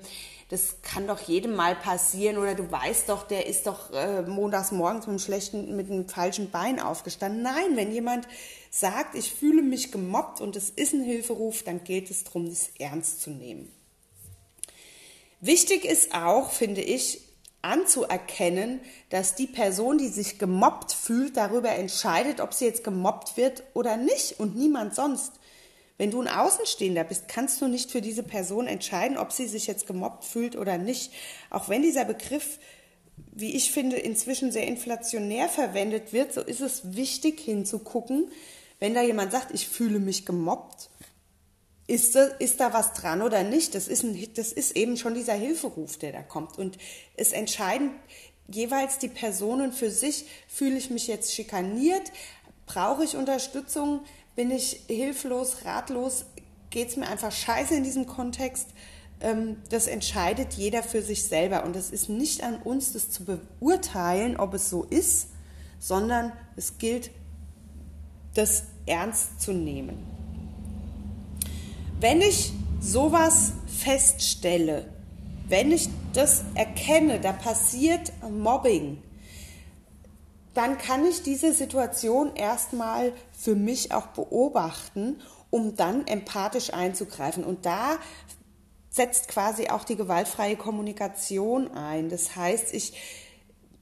das 0.51 0.77
kann 0.83 1.09
doch 1.09 1.21
jedem 1.23 1.57
mal 1.57 1.75
passieren 1.75 2.39
oder 2.39 2.55
du 2.55 2.71
weißt 2.71 3.09
doch, 3.09 3.27
der 3.27 3.47
ist 3.47 3.67
doch 3.67 3.93
äh, 3.93 4.23
montags 4.23 4.71
morgens 4.71 5.07
mit 5.07 5.09
einem 5.09 5.19
schlechten, 5.19 5.75
mit 5.75 5.91
einem 5.91 6.09
falschen 6.09 6.53
Bein 6.53 6.79
aufgestanden. 6.79 7.43
Nein, 7.43 7.75
wenn 7.75 7.91
jemand 7.91 8.29
sagt, 8.71 9.17
ich 9.17 9.33
fühle 9.33 9.63
mich 9.63 9.91
gemobbt 9.91 10.41
und 10.41 10.55
es 10.55 10.71
ist 10.71 10.93
ein 10.93 11.03
Hilferuf, 11.03 11.65
dann 11.65 11.83
gilt 11.83 12.09
es 12.13 12.23
darum, 12.23 12.49
das 12.49 12.71
ernst 12.79 13.21
zu 13.21 13.31
nehmen. 13.31 13.73
Wichtig 15.41 15.85
ist 15.85 16.15
auch, 16.15 16.51
finde 16.51 16.81
ich, 16.81 17.21
anzuerkennen, 17.63 18.81
dass 19.11 19.35
die 19.35 19.47
Person, 19.47 19.99
die 19.99 20.09
sich 20.09 20.39
gemobbt 20.39 20.93
fühlt, 20.93 21.37
darüber 21.37 21.71
entscheidet, 21.71 22.41
ob 22.41 22.55
sie 22.55 22.65
jetzt 22.65 22.85
gemobbt 22.85 23.37
wird 23.37 23.65
oder 23.75 23.97
nicht 23.97 24.39
und 24.39 24.57
niemand 24.57 24.95
sonst. 24.95 25.33
Wenn 25.99 26.11
du 26.11 26.21
ein 26.21 26.29
Außenstehender 26.29 27.05
bist, 27.05 27.27
kannst 27.27 27.61
du 27.61 27.69
nicht 27.69 27.91
für 27.91 28.03
diese 28.03 28.23
Person 28.23 28.67
entscheiden, 28.67 29.17
ob 29.17 29.33
sie 29.33 29.47
sich 29.47 29.67
jetzt 29.67 29.87
gemobbt 29.87 30.25
fühlt 30.25 30.55
oder 30.57 30.79
nicht. 30.79 31.13
Auch 31.51 31.69
wenn 31.69 31.83
dieser 31.83 32.05
Begriff, 32.05 32.59
wie 33.33 33.55
ich 33.57 33.73
finde, 33.73 33.97
inzwischen 33.97 34.53
sehr 34.53 34.67
inflationär 34.67 35.49
verwendet 35.49 36.13
wird, 36.13 36.35
so 36.35 36.43
ist 36.43 36.61
es 36.61 36.95
wichtig 36.95 37.41
hinzugucken, 37.41 38.31
wenn 38.79 38.95
da 38.95 39.01
jemand 39.01 39.33
sagt, 39.33 39.53
ich 39.55 39.69
fühle 39.69 39.99
mich 39.99 40.27
gemobbt, 40.27 40.91
ist 41.87 42.17
da, 42.17 42.25
ist 42.25 42.61
da 42.61 42.73
was 42.73 42.93
dran 42.95 43.23
oder 43.23 43.45
nicht? 43.45 43.75
Das 43.75 43.89
ist, 43.89 44.03
ein, 44.03 44.29
das 44.35 44.53
ist 44.53 44.77
eben 44.77 44.97
schon 44.97 45.15
dieser 45.15 45.35
Hilferuf, 45.35 45.99
der 45.99 46.13
da 46.13 46.23
kommt. 46.23 46.59
Und 46.59 46.79
es 47.17 47.33
entscheiden 47.33 47.91
jeweils 48.49 48.99
die 48.99 49.09
Personen 49.09 49.73
für 49.73 49.91
sich, 49.91 50.27
fühle 50.49 50.77
ich 50.77 50.91
mich 50.91 51.07
jetzt 51.07 51.33
schikaniert, 51.33 52.13
brauche 52.67 53.05
ich 53.05 53.17
Unterstützung, 53.17 54.01
bin 54.35 54.51
ich 54.51 54.81
hilflos, 54.89 55.65
ratlos, 55.65 56.27
geht 56.71 56.89
es 56.89 56.97
mir 56.97 57.09
einfach 57.09 57.33
scheiße 57.33 57.75
in 57.75 57.85
diesem 57.85 58.07
Kontext. 58.07 58.69
Ähm, 59.21 59.57
das 59.71 59.87
entscheidet 59.87 60.55
jeder 60.55 60.83
für 60.83 61.03
sich 61.03 61.25
selber. 61.25 61.65
Und 61.65 61.77
es 61.77 61.91
ist 61.91 62.09
nicht 62.09 62.43
an 62.43 62.61
uns, 62.63 62.93
das 62.93 63.11
zu 63.11 63.25
beurteilen, 63.25 64.37
ob 64.37 64.55
es 64.55 64.69
so 64.69 64.83
ist, 64.85 65.29
sondern 65.79 66.33
es 66.57 66.79
gilt, 66.79 67.11
das 68.35 68.65
ernst 68.87 69.41
zu 69.41 69.53
nehmen. 69.53 70.16
Wenn 71.99 72.21
ich 72.21 72.53
sowas 72.79 73.53
feststelle, 73.67 74.87
wenn 75.49 75.73
ich 75.73 75.89
das 76.13 76.45
erkenne, 76.55 77.21
da 77.21 77.33
passiert 77.33 78.13
Mobbing, 78.29 79.03
dann 80.53 80.77
kann 80.77 81.07
ich 81.07 81.23
diese 81.23 81.55
Situation 81.55 82.35
erstmal 82.35 83.15
für 83.33 83.55
mich 83.55 83.93
auch 83.93 84.09
beobachten, 84.09 85.23
um 85.49 85.75
dann 85.75 86.07
empathisch 86.07 86.75
einzugreifen. 86.75 87.45
Und 87.45 87.65
da 87.65 87.97
setzt 88.91 89.29
quasi 89.29 89.69
auch 89.69 89.85
die 89.85 89.97
gewaltfreie 89.97 90.57
Kommunikation 90.57 91.71
ein. 91.73 92.11
Das 92.11 92.37
heißt, 92.37 92.75
ich 92.75 92.93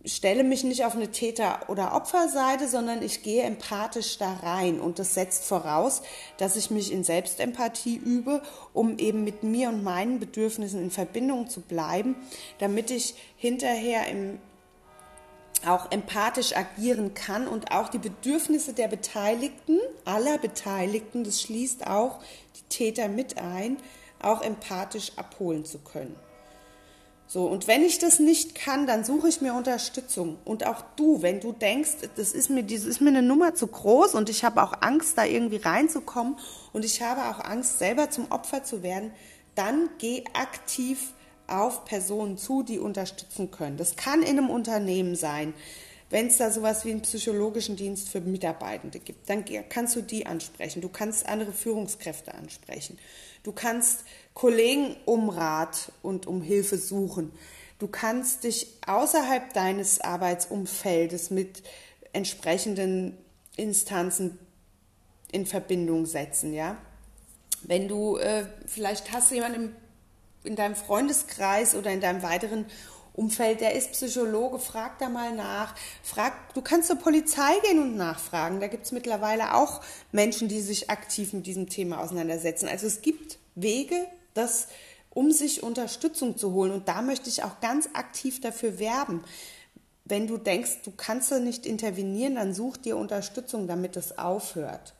stelle 0.04 0.44
mich 0.44 0.64
nicht 0.64 0.84
auf 0.84 0.94
eine 0.94 1.10
Täter- 1.10 1.60
oder 1.68 1.94
Opferseite, 1.94 2.68
sondern 2.68 3.02
ich 3.02 3.22
gehe 3.22 3.42
empathisch 3.42 4.18
da 4.18 4.34
rein. 4.42 4.80
Und 4.80 4.98
das 4.98 5.14
setzt 5.14 5.44
voraus, 5.44 6.02
dass 6.36 6.56
ich 6.56 6.70
mich 6.70 6.92
in 6.92 7.04
Selbstempathie 7.04 7.96
übe, 7.96 8.42
um 8.72 8.98
eben 8.98 9.24
mit 9.24 9.42
mir 9.42 9.68
und 9.68 9.82
meinen 9.82 10.20
Bedürfnissen 10.20 10.82
in 10.82 10.90
Verbindung 10.90 11.48
zu 11.48 11.60
bleiben, 11.60 12.16
damit 12.58 12.90
ich 12.90 13.14
hinterher 13.36 14.08
im 14.08 14.38
auch 15.66 15.90
empathisch 15.90 16.54
agieren 16.54 17.14
kann 17.14 17.48
und 17.48 17.70
auch 17.70 17.88
die 17.88 17.98
Bedürfnisse 17.98 18.74
der 18.74 18.88
Beteiligten, 18.88 19.78
aller 20.04 20.36
Beteiligten, 20.36 21.24
das 21.24 21.40
schließt 21.40 21.86
auch 21.86 22.20
die 22.56 22.68
Täter 22.68 23.08
mit 23.08 23.38
ein, 23.38 23.78
auch 24.20 24.42
empathisch 24.42 25.12
abholen 25.16 25.64
zu 25.64 25.78
können. 25.78 26.16
So, 27.34 27.46
und 27.46 27.66
wenn 27.66 27.82
ich 27.82 27.98
das 27.98 28.20
nicht 28.20 28.54
kann, 28.54 28.86
dann 28.86 29.02
suche 29.02 29.28
ich 29.28 29.40
mir 29.40 29.54
Unterstützung. 29.54 30.38
Und 30.44 30.64
auch 30.68 30.82
du, 30.94 31.20
wenn 31.20 31.40
du 31.40 31.50
denkst, 31.50 31.90
das 32.14 32.30
ist 32.30 32.48
mir, 32.48 32.62
das 32.62 32.84
ist 32.84 33.00
mir 33.00 33.08
eine 33.08 33.22
Nummer 33.22 33.56
zu 33.56 33.66
groß 33.66 34.14
und 34.14 34.30
ich 34.30 34.44
habe 34.44 34.62
auch 34.62 34.72
Angst, 34.82 35.18
da 35.18 35.24
irgendwie 35.24 35.56
reinzukommen 35.56 36.36
und 36.72 36.84
ich 36.84 37.02
habe 37.02 37.22
auch 37.22 37.40
Angst, 37.40 37.80
selber 37.80 38.08
zum 38.08 38.30
Opfer 38.30 38.62
zu 38.62 38.84
werden, 38.84 39.10
dann 39.56 39.90
geh 39.98 40.22
aktiv 40.32 41.12
auf 41.48 41.84
Personen 41.84 42.38
zu, 42.38 42.62
die 42.62 42.78
unterstützen 42.78 43.50
können. 43.50 43.78
Das 43.78 43.96
kann 43.96 44.22
in 44.22 44.38
einem 44.38 44.48
Unternehmen 44.48 45.16
sein. 45.16 45.54
Wenn 46.10 46.28
es 46.28 46.36
da 46.36 46.52
sowas 46.52 46.84
wie 46.84 46.92
einen 46.92 47.02
psychologischen 47.02 47.74
Dienst 47.74 48.10
für 48.10 48.20
Mitarbeitende 48.20 49.00
gibt, 49.00 49.28
dann 49.28 49.44
kannst 49.68 49.96
du 49.96 50.02
die 50.02 50.26
ansprechen. 50.26 50.82
Du 50.82 50.88
kannst 50.88 51.26
andere 51.26 51.52
Führungskräfte 51.52 52.32
ansprechen. 52.32 52.96
Du 53.42 53.50
kannst 53.50 54.04
Kollegen 54.34 54.96
um 55.04 55.30
Rat 55.30 55.92
und 56.02 56.26
um 56.26 56.42
Hilfe 56.42 56.76
suchen. 56.76 57.32
Du 57.78 57.88
kannst 57.88 58.44
dich 58.44 58.66
außerhalb 58.86 59.52
deines 59.52 60.00
Arbeitsumfeldes 60.00 61.30
mit 61.30 61.62
entsprechenden 62.12 63.16
Instanzen 63.56 64.38
in 65.30 65.46
Verbindung 65.46 66.06
setzen, 66.06 66.52
ja. 66.52 66.76
Wenn 67.62 67.88
du 67.88 68.16
äh, 68.18 68.46
vielleicht 68.66 69.12
hast 69.12 69.30
du 69.30 69.36
jemanden 69.36 69.74
in 70.44 70.56
deinem 70.56 70.76
Freundeskreis 70.76 71.74
oder 71.74 71.90
in 71.90 72.00
deinem 72.00 72.22
weiteren 72.22 72.66
Umfeld, 73.14 73.60
der 73.60 73.74
ist 73.74 73.92
Psychologe, 73.92 74.58
frag 74.58 74.98
da 74.98 75.08
mal 75.08 75.34
nach. 75.34 75.74
Frag, 76.02 76.52
du 76.54 76.62
kannst 76.62 76.88
zur 76.88 76.96
Polizei 76.96 77.52
gehen 77.62 77.80
und 77.80 77.96
nachfragen. 77.96 78.60
Da 78.60 78.66
gibt 78.66 78.86
es 78.86 78.92
mittlerweile 78.92 79.54
auch 79.54 79.80
Menschen, 80.10 80.48
die 80.48 80.60
sich 80.60 80.90
aktiv 80.90 81.32
mit 81.32 81.46
diesem 81.46 81.68
Thema 81.68 82.00
auseinandersetzen. 82.00 82.68
Also 82.68 82.86
es 82.86 83.02
gibt 83.02 83.38
Wege, 83.54 84.06
das, 84.34 84.68
um 85.10 85.30
sich 85.30 85.62
Unterstützung 85.62 86.36
zu 86.36 86.52
holen. 86.52 86.72
Und 86.72 86.88
da 86.88 87.02
möchte 87.02 87.28
ich 87.28 87.42
auch 87.42 87.60
ganz 87.60 87.88
aktiv 87.94 88.40
dafür 88.40 88.78
werben. 88.78 89.24
Wenn 90.04 90.26
du 90.26 90.36
denkst, 90.36 90.82
du 90.84 90.90
kannst 90.90 91.32
da 91.32 91.38
nicht 91.38 91.64
intervenieren, 91.64 92.34
dann 92.34 92.52
such 92.52 92.76
dir 92.76 92.96
Unterstützung, 92.96 93.66
damit 93.66 93.96
es 93.96 94.18
aufhört. 94.18 94.94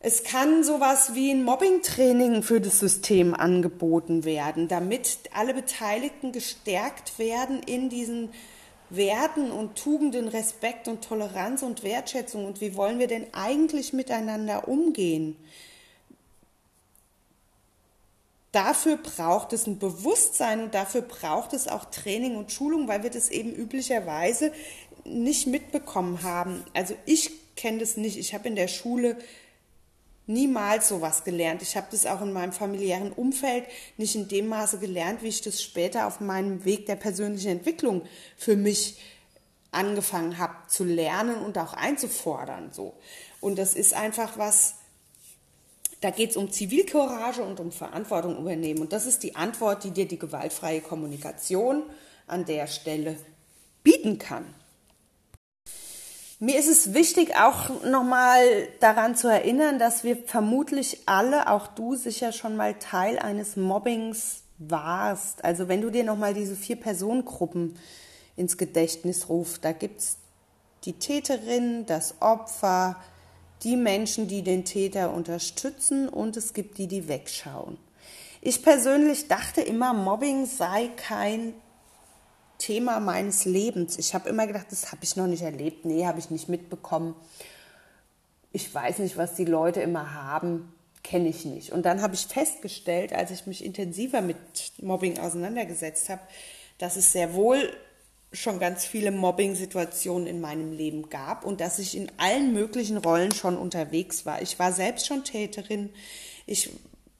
Es 0.00 0.22
kann 0.22 0.62
sowas 0.62 1.14
wie 1.14 1.32
ein 1.32 1.42
Mobbing-Training 1.42 2.44
für 2.44 2.60
das 2.60 2.78
System 2.78 3.34
angeboten 3.34 4.24
werden, 4.24 4.68
damit 4.68 5.18
alle 5.34 5.54
Beteiligten 5.54 6.30
gestärkt 6.30 7.18
werden 7.18 7.60
in 7.64 7.88
diesen 7.90 8.30
Werten 8.90 9.50
und 9.50 9.76
Tugenden, 9.76 10.28
Respekt 10.28 10.86
und 10.86 11.04
Toleranz 11.04 11.62
und 11.62 11.82
Wertschätzung. 11.82 12.44
Und 12.44 12.60
wie 12.60 12.76
wollen 12.76 13.00
wir 13.00 13.08
denn 13.08 13.26
eigentlich 13.32 13.92
miteinander 13.92 14.68
umgehen? 14.68 15.36
Dafür 18.58 18.96
braucht 18.96 19.52
es 19.52 19.68
ein 19.68 19.78
Bewusstsein 19.78 20.60
und 20.60 20.74
dafür 20.74 21.02
braucht 21.02 21.52
es 21.52 21.68
auch 21.68 21.84
Training 21.84 22.34
und 22.34 22.50
Schulung, 22.50 22.88
weil 22.88 23.04
wir 23.04 23.10
das 23.10 23.28
eben 23.28 23.52
üblicherweise 23.52 24.50
nicht 25.04 25.46
mitbekommen 25.46 26.24
haben. 26.24 26.64
Also 26.74 26.96
ich 27.06 27.30
kenne 27.54 27.78
das 27.78 27.96
nicht. 27.96 28.18
Ich 28.18 28.34
habe 28.34 28.48
in 28.48 28.56
der 28.56 28.66
Schule 28.66 29.16
niemals 30.26 30.88
sowas 30.88 31.22
gelernt. 31.22 31.62
Ich 31.62 31.76
habe 31.76 31.86
das 31.92 32.04
auch 32.04 32.20
in 32.20 32.32
meinem 32.32 32.50
familiären 32.50 33.12
Umfeld 33.12 33.64
nicht 33.96 34.16
in 34.16 34.26
dem 34.26 34.48
Maße 34.48 34.80
gelernt, 34.80 35.22
wie 35.22 35.28
ich 35.28 35.40
das 35.40 35.62
später 35.62 36.08
auf 36.08 36.18
meinem 36.18 36.64
Weg 36.64 36.86
der 36.86 36.96
persönlichen 36.96 37.52
Entwicklung 37.52 38.02
für 38.36 38.56
mich 38.56 38.98
angefangen 39.70 40.38
habe 40.38 40.56
zu 40.66 40.82
lernen 40.82 41.44
und 41.44 41.58
auch 41.58 41.74
einzufordern. 41.74 42.70
So. 42.72 42.94
Und 43.40 43.56
das 43.56 43.74
ist 43.74 43.94
einfach 43.94 44.36
was, 44.36 44.74
da 46.00 46.10
geht 46.10 46.30
es 46.30 46.36
um 46.36 46.50
Zivilcourage 46.50 47.42
und 47.42 47.60
um 47.60 47.72
Verantwortung 47.72 48.38
übernehmen. 48.38 48.80
Und 48.80 48.92
das 48.92 49.06
ist 49.06 49.22
die 49.22 49.34
Antwort, 49.36 49.84
die 49.84 49.90
dir 49.90 50.06
die 50.06 50.18
gewaltfreie 50.18 50.80
Kommunikation 50.80 51.82
an 52.26 52.44
der 52.44 52.66
Stelle 52.66 53.16
bieten 53.82 54.18
kann. 54.18 54.44
Mir 56.40 56.56
ist 56.56 56.68
es 56.68 56.94
wichtig, 56.94 57.34
auch 57.34 57.82
nochmal 57.82 58.68
daran 58.78 59.16
zu 59.16 59.26
erinnern, 59.26 59.80
dass 59.80 60.04
wir 60.04 60.16
vermutlich 60.16 61.00
alle, 61.06 61.50
auch 61.50 61.66
du 61.66 61.96
sicher 61.96 62.30
schon 62.30 62.54
mal 62.54 62.74
Teil 62.74 63.18
eines 63.18 63.56
Mobbings 63.56 64.44
warst. 64.58 65.44
Also 65.44 65.66
wenn 65.66 65.80
du 65.80 65.90
dir 65.90 66.04
nochmal 66.04 66.34
diese 66.34 66.54
vier 66.54 66.76
Personengruppen 66.76 67.76
ins 68.36 68.56
Gedächtnis 68.56 69.28
rufst, 69.28 69.64
da 69.64 69.72
gibt 69.72 69.98
es 69.98 70.18
die 70.84 70.92
Täterin, 70.92 71.86
das 71.86 72.22
Opfer, 72.22 72.94
die 73.64 73.76
Menschen, 73.76 74.28
die 74.28 74.42
den 74.42 74.64
Täter 74.64 75.12
unterstützen 75.12 76.08
und 76.08 76.36
es 76.36 76.54
gibt 76.54 76.78
die, 76.78 76.86
die 76.86 77.08
wegschauen. 77.08 77.78
Ich 78.40 78.62
persönlich 78.62 79.28
dachte 79.28 79.60
immer, 79.60 79.92
Mobbing 79.92 80.46
sei 80.46 80.88
kein 80.96 81.54
Thema 82.58 83.00
meines 83.00 83.44
Lebens. 83.44 83.98
Ich 83.98 84.14
habe 84.14 84.28
immer 84.28 84.46
gedacht, 84.46 84.66
das 84.70 84.92
habe 84.92 85.02
ich 85.02 85.16
noch 85.16 85.26
nicht 85.26 85.42
erlebt. 85.42 85.84
Nee, 85.84 86.06
habe 86.06 86.18
ich 86.18 86.30
nicht 86.30 86.48
mitbekommen. 86.48 87.14
Ich 88.52 88.72
weiß 88.72 88.98
nicht, 89.00 89.16
was 89.16 89.34
die 89.34 89.44
Leute 89.44 89.80
immer 89.80 90.14
haben, 90.14 90.72
kenne 91.02 91.28
ich 91.28 91.44
nicht. 91.44 91.72
Und 91.72 91.84
dann 91.84 92.02
habe 92.02 92.14
ich 92.14 92.26
festgestellt, 92.26 93.12
als 93.12 93.30
ich 93.30 93.46
mich 93.46 93.64
intensiver 93.64 94.20
mit 94.20 94.36
Mobbing 94.80 95.18
auseinandergesetzt 95.18 96.08
habe, 96.08 96.20
dass 96.78 96.96
es 96.96 97.12
sehr 97.12 97.34
wohl 97.34 97.72
schon 98.32 98.58
ganz 98.58 98.84
viele 98.84 99.10
Mobbing-Situationen 99.10 100.26
in 100.26 100.40
meinem 100.40 100.72
Leben 100.72 101.08
gab 101.08 101.44
und 101.44 101.60
dass 101.60 101.78
ich 101.78 101.96
in 101.96 102.12
allen 102.18 102.52
möglichen 102.52 102.98
Rollen 102.98 103.32
schon 103.32 103.56
unterwegs 103.56 104.26
war. 104.26 104.42
Ich 104.42 104.58
war 104.58 104.72
selbst 104.72 105.06
schon 105.06 105.24
Täterin. 105.24 105.90
Ich 106.46 106.70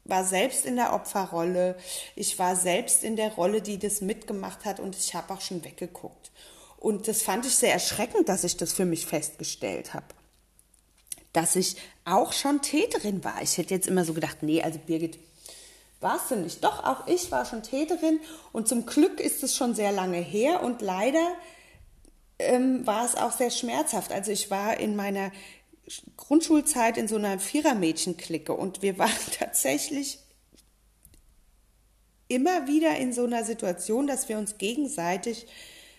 war 0.04 0.24
selbst 0.24 0.64
in 0.64 0.76
der 0.76 0.94
Opferrolle, 0.94 1.76
ich 2.16 2.38
war 2.38 2.56
selbst 2.56 3.04
in 3.04 3.16
der 3.16 3.32
Rolle, 3.34 3.60
die 3.60 3.78
das 3.78 4.00
mitgemacht 4.00 4.64
hat 4.64 4.80
und 4.80 4.96
ich 4.96 5.14
habe 5.14 5.32
auch 5.34 5.40
schon 5.40 5.64
weggeguckt. 5.64 6.30
Und 6.78 7.08
das 7.08 7.22
fand 7.22 7.44
ich 7.44 7.54
sehr 7.54 7.72
erschreckend, 7.72 8.28
dass 8.28 8.44
ich 8.44 8.56
das 8.56 8.72
für 8.72 8.84
mich 8.84 9.04
festgestellt 9.06 9.94
habe. 9.94 10.06
Dass 11.32 11.56
ich 11.56 11.76
auch 12.04 12.32
schon 12.32 12.62
Täterin 12.62 13.22
war. 13.22 13.42
Ich 13.42 13.58
hätte 13.58 13.74
jetzt 13.74 13.86
immer 13.86 14.04
so 14.04 14.14
gedacht, 14.14 14.42
nee, 14.42 14.62
also 14.62 14.78
Birgit, 14.78 15.18
warst 16.00 16.30
du 16.30 16.36
nicht. 16.36 16.62
Doch, 16.64 16.84
auch 16.84 17.06
ich 17.06 17.30
war 17.30 17.44
schon 17.44 17.62
Täterin 17.62 18.20
und 18.52 18.68
zum 18.68 18.86
Glück 18.86 19.20
ist 19.20 19.42
es 19.42 19.56
schon 19.56 19.74
sehr 19.74 19.92
lange 19.92 20.18
her 20.18 20.62
und 20.62 20.82
leider 20.82 21.34
ähm, 22.38 22.86
war 22.86 23.04
es 23.04 23.16
auch 23.16 23.32
sehr 23.32 23.50
schmerzhaft. 23.50 24.12
Also 24.12 24.30
ich 24.30 24.50
war 24.50 24.78
in 24.78 24.96
meiner 24.96 25.32
Grundschulzeit 26.16 26.96
in 26.98 27.08
so 27.08 27.16
einer 27.16 27.38
Vierermädchenklicke 27.38 28.52
und 28.52 28.82
wir 28.82 28.98
waren 28.98 29.10
tatsächlich 29.38 30.18
immer 32.28 32.66
wieder 32.66 32.96
in 32.96 33.12
so 33.12 33.24
einer 33.24 33.42
Situation, 33.44 34.06
dass 34.06 34.28
wir 34.28 34.38
uns 34.38 34.58
gegenseitig 34.58 35.46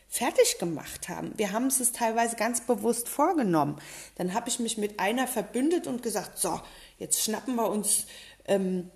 fertig 0.08 0.58
gemacht 0.58 1.10
haben. 1.10 1.34
Wir 1.38 1.51
haben 1.51 1.68
es 1.68 1.91
teilweise 1.91 2.36
ganz 2.36 2.62
bewusst 2.62 3.10
vorgenommen. 3.10 3.79
Dann 4.15 4.34
habe 4.34 4.50
ich 4.50 4.60
mich 4.60 4.77
mit 4.77 5.00
einer 5.00 5.27
verbündet 5.27 5.88
und 5.88 6.01
gesagt, 6.01 6.39
so, 6.39 6.60
jetzt 6.98 7.24
schnappen 7.24 7.56
wir 7.56 7.70
uns, 7.70 8.06
ähm, 8.46 8.89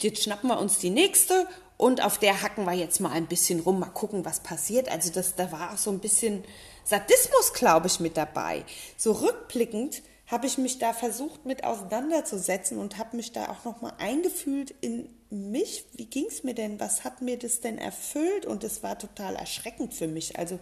jetzt 0.00 0.22
schnappen 0.22 0.48
wir 0.48 0.58
uns 0.58 0.78
die 0.78 0.90
nächste 0.90 1.46
und 1.76 2.02
auf 2.02 2.18
der 2.18 2.42
hacken 2.42 2.64
wir 2.64 2.72
jetzt 2.72 3.00
mal 3.00 3.12
ein 3.12 3.26
bisschen 3.26 3.60
rum, 3.60 3.80
mal 3.80 3.86
gucken, 3.86 4.24
was 4.24 4.40
passiert. 4.40 4.88
Also 4.88 5.10
das, 5.10 5.34
da 5.34 5.52
war 5.52 5.72
auch 5.72 5.78
so 5.78 5.90
ein 5.90 6.00
bisschen 6.00 6.44
Sadismus, 6.84 7.52
glaube 7.52 7.88
ich, 7.88 8.00
mit 8.00 8.16
dabei. 8.16 8.64
So 8.96 9.12
rückblickend 9.12 10.02
habe 10.26 10.46
ich 10.46 10.58
mich 10.58 10.78
da 10.78 10.92
versucht 10.92 11.44
mit 11.44 11.64
auseinanderzusetzen 11.64 12.78
und 12.78 12.98
habe 12.98 13.16
mich 13.16 13.32
da 13.32 13.48
auch 13.48 13.64
nochmal 13.64 13.92
eingefühlt 13.98 14.74
in 14.80 15.08
mich. 15.30 15.84
Wie 15.92 16.06
ging 16.06 16.26
es 16.28 16.42
mir 16.42 16.54
denn? 16.54 16.80
Was 16.80 17.04
hat 17.04 17.22
mir 17.22 17.38
das 17.38 17.60
denn 17.60 17.78
erfüllt? 17.78 18.46
Und 18.46 18.64
es 18.64 18.82
war 18.82 18.98
total 18.98 19.36
erschreckend 19.36 19.94
für 19.94 20.08
mich. 20.08 20.38
Also 20.38 20.58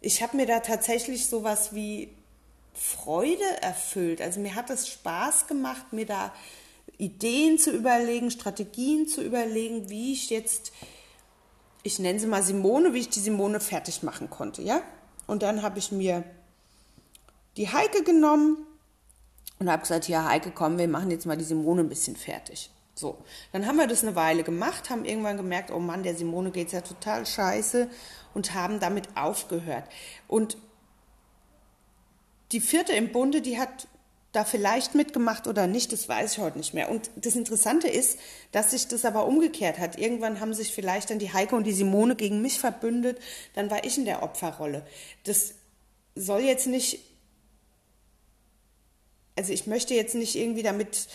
ich 0.00 0.22
habe 0.22 0.36
mir 0.36 0.46
da 0.46 0.60
tatsächlich 0.60 1.28
sowas 1.28 1.74
wie 1.74 2.10
Freude 2.74 3.62
erfüllt. 3.62 4.20
Also 4.20 4.40
mir 4.40 4.54
hat 4.54 4.68
es 4.68 4.88
Spaß 4.88 5.46
gemacht, 5.46 5.92
mir 5.92 6.06
da 6.06 6.34
Ideen 6.98 7.58
zu 7.58 7.70
überlegen, 7.70 8.30
Strategien 8.30 9.08
zu 9.08 9.22
überlegen, 9.22 9.88
wie 9.88 10.12
ich 10.12 10.30
jetzt, 10.30 10.72
ich 11.82 11.98
nenne 11.98 12.18
sie 12.18 12.26
mal 12.26 12.42
Simone, 12.42 12.94
wie 12.94 13.00
ich 13.00 13.08
die 13.08 13.20
Simone 13.20 13.60
fertig 13.60 14.02
machen 14.02 14.30
konnte, 14.30 14.62
ja? 14.62 14.82
Und 15.26 15.42
dann 15.42 15.62
habe 15.62 15.78
ich 15.78 15.90
mir 15.90 16.24
die 17.56 17.68
Heike 17.68 18.02
genommen 18.04 18.58
und 19.58 19.70
habe 19.70 19.82
gesagt, 19.82 20.08
ja 20.08 20.28
Heike, 20.28 20.50
komm, 20.50 20.78
wir 20.78 20.88
machen 20.88 21.10
jetzt 21.10 21.26
mal 21.26 21.36
die 21.36 21.44
Simone 21.44 21.82
ein 21.82 21.88
bisschen 21.88 22.16
fertig. 22.16 22.70
So, 22.94 23.18
dann 23.52 23.66
haben 23.66 23.76
wir 23.76 23.88
das 23.88 24.02
eine 24.04 24.14
Weile 24.14 24.44
gemacht, 24.44 24.88
haben 24.88 25.04
irgendwann 25.04 25.36
gemerkt, 25.36 25.72
oh 25.72 25.80
Mann, 25.80 26.04
der 26.04 26.14
Simone 26.14 26.52
geht's 26.52 26.72
ja 26.72 26.80
total 26.80 27.26
scheiße 27.26 27.88
und 28.34 28.54
haben 28.54 28.78
damit 28.78 29.08
aufgehört. 29.16 29.84
Und 30.28 30.56
die 32.52 32.60
vierte 32.60 32.92
im 32.92 33.10
Bunde, 33.10 33.40
die 33.40 33.58
hat 33.58 33.88
da 34.34 34.44
vielleicht 34.44 34.96
mitgemacht 34.96 35.46
oder 35.46 35.68
nicht, 35.68 35.92
das 35.92 36.08
weiß 36.08 36.32
ich 36.32 36.38
heute 36.38 36.58
nicht 36.58 36.74
mehr. 36.74 36.90
Und 36.90 37.08
das 37.14 37.36
Interessante 37.36 37.86
ist, 37.86 38.18
dass 38.50 38.72
sich 38.72 38.88
das 38.88 39.04
aber 39.04 39.26
umgekehrt 39.26 39.78
hat. 39.78 39.96
Irgendwann 39.96 40.40
haben 40.40 40.54
sich 40.54 40.74
vielleicht 40.74 41.10
dann 41.10 41.20
die 41.20 41.32
Heike 41.32 41.54
und 41.54 41.64
die 41.64 41.72
Simone 41.72 42.16
gegen 42.16 42.42
mich 42.42 42.58
verbündet, 42.58 43.18
dann 43.54 43.70
war 43.70 43.84
ich 43.84 43.96
in 43.96 44.04
der 44.04 44.24
Opferrolle. 44.24 44.84
Das 45.22 45.54
soll 46.16 46.40
jetzt 46.40 46.66
nicht, 46.66 46.98
also 49.36 49.52
ich 49.52 49.68
möchte 49.68 49.94
jetzt 49.94 50.16
nicht 50.16 50.34
irgendwie 50.34 50.64
damit 50.64 51.06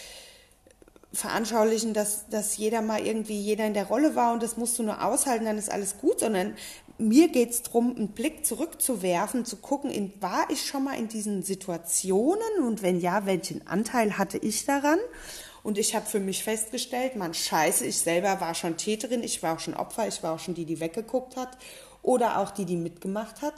veranschaulichen, 1.11 1.93
dass, 1.93 2.29
dass 2.29 2.55
jeder 2.55 2.81
mal 2.81 3.05
irgendwie 3.05 3.37
jeder 3.37 3.65
in 3.65 3.73
der 3.73 3.87
Rolle 3.87 4.15
war 4.15 4.31
und 4.31 4.43
das 4.43 4.55
musst 4.55 4.79
du 4.79 4.83
nur 4.83 5.03
aushalten, 5.03 5.43
dann 5.43 5.57
ist 5.57 5.69
alles 5.69 5.97
gut, 5.97 6.21
sondern 6.21 6.55
mir 6.99 7.29
geht 7.29 7.51
es 7.51 7.63
darum, 7.63 7.95
einen 7.95 8.09
Blick 8.09 8.45
zurückzuwerfen, 8.45 9.45
zu 9.45 9.57
gucken, 9.57 9.89
in, 9.89 10.13
war 10.21 10.49
ich 10.49 10.65
schon 10.65 10.83
mal 10.83 10.97
in 10.97 11.07
diesen 11.07 11.43
Situationen 11.43 12.63
und 12.65 12.81
wenn 12.81 12.99
ja, 12.99 13.25
welchen 13.25 13.65
Anteil 13.67 14.17
hatte 14.17 14.37
ich 14.37 14.65
daran? 14.65 14.99
Und 15.63 15.77
ich 15.77 15.95
habe 15.95 16.05
für 16.05 16.19
mich 16.19 16.43
festgestellt, 16.43 17.15
man 17.15 17.33
scheiße, 17.33 17.85
ich 17.85 17.97
selber 17.97 18.39
war 18.41 18.55
schon 18.55 18.77
Täterin, 18.77 19.23
ich 19.23 19.43
war 19.43 19.55
auch 19.55 19.59
schon 19.59 19.73
Opfer, 19.73 20.07
ich 20.07 20.23
war 20.23 20.33
auch 20.33 20.39
schon 20.39 20.55
die, 20.55 20.65
die 20.65 20.79
weggeguckt 20.79 21.35
hat 21.35 21.57
oder 22.01 22.39
auch 22.39 22.51
die, 22.51 22.65
die 22.65 22.77
mitgemacht 22.77 23.41
hat. 23.41 23.55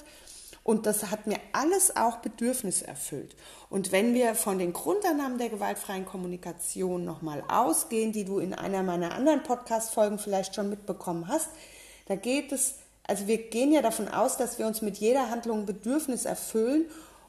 Und 0.63 0.85
das 0.85 1.09
hat 1.09 1.25
mir 1.25 1.39
alles 1.53 1.95
auch 1.95 2.17
Bedürfnisse 2.17 2.85
erfüllt. 2.85 3.35
Und 3.69 3.91
wenn 3.91 4.13
wir 4.13 4.35
von 4.35 4.59
den 4.59 4.73
Grundannahmen 4.73 5.39
der 5.39 5.49
gewaltfreien 5.49 6.05
Kommunikation 6.05 7.03
nochmal 7.03 7.43
ausgehen, 7.47 8.11
die 8.11 8.25
du 8.25 8.37
in 8.37 8.53
einer 8.53 8.83
meiner 8.83 9.13
anderen 9.15 9.41
Podcast-Folgen 9.41 10.19
vielleicht 10.19 10.53
schon 10.53 10.69
mitbekommen 10.69 11.27
hast, 11.27 11.49
da 12.05 12.15
geht 12.15 12.51
es, 12.51 12.75
also 13.11 13.27
wir 13.27 13.39
gehen 13.39 13.73
ja 13.73 13.81
davon 13.81 14.07
aus, 14.07 14.37
dass 14.37 14.57
wir 14.57 14.65
uns 14.65 14.81
mit 14.81 14.95
jeder 14.95 15.29
Handlung 15.29 15.59
ein 15.59 15.65
Bedürfnis 15.65 16.23
erfüllen 16.23 16.85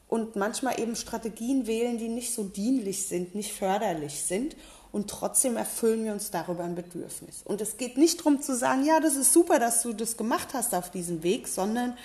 und 0.07 0.37
manchmal 0.37 0.79
eben 0.79 0.95
Strategien 0.95 1.67
wählen, 1.67 1.99
die 1.99 2.07
nicht 2.07 2.33
so 2.33 2.45
dienlich 2.45 3.09
sind, 3.09 3.35
nicht 3.35 3.53
förderlich 3.53 4.23
sind. 4.23 4.55
Und 4.93 5.11
trotzdem 5.11 5.57
erfüllen 5.57 6.05
wir 6.05 6.13
uns 6.13 6.31
darüber 6.31 6.63
ein 6.63 6.77
Bedürfnis. 6.77 7.43
Und 7.45 7.61
es 7.61 7.79
geht 7.79 7.99
nicht 7.99 8.21
darum 8.21 8.41
zu 8.41 8.55
sagen, 8.55 8.85
ja, 8.87 9.01
das 9.01 9.17
ist 9.17 9.33
super, 9.33 9.59
dass 9.59 9.83
du 9.83 9.93
das 9.93 10.17
gemacht 10.17 10.51
hast 10.55 10.73
auf 10.73 10.93
diesem 10.93 11.25
Weg, 11.25 11.49
sondern 11.49 11.97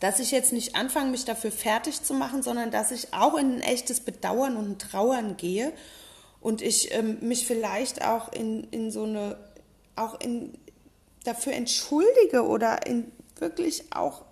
dass 0.00 0.18
ich 0.18 0.30
jetzt 0.30 0.54
nicht 0.54 0.74
anfange, 0.74 1.10
mich 1.10 1.26
dafür 1.26 1.52
fertig 1.52 2.02
zu 2.02 2.14
machen, 2.14 2.42
sondern 2.42 2.70
dass 2.70 2.92
ich 2.92 3.12
auch 3.12 3.36
in 3.36 3.56
ein 3.56 3.60
echtes 3.60 4.00
Bedauern 4.00 4.56
und 4.56 4.70
ein 4.70 4.78
Trauern 4.78 5.36
gehe 5.36 5.74
und 6.40 6.62
ich 6.62 6.94
ähm, 6.94 7.18
mich 7.20 7.46
vielleicht 7.46 8.02
auch 8.06 8.32
in, 8.32 8.64
in 8.70 8.90
so 8.90 9.02
eine, 9.02 9.36
auch 9.96 10.18
in, 10.20 10.56
dafür 11.28 11.52
entschuldige 11.52 12.46
oder 12.46 12.86
in 12.86 13.12
wirklich 13.36 13.84
auch 13.92 14.24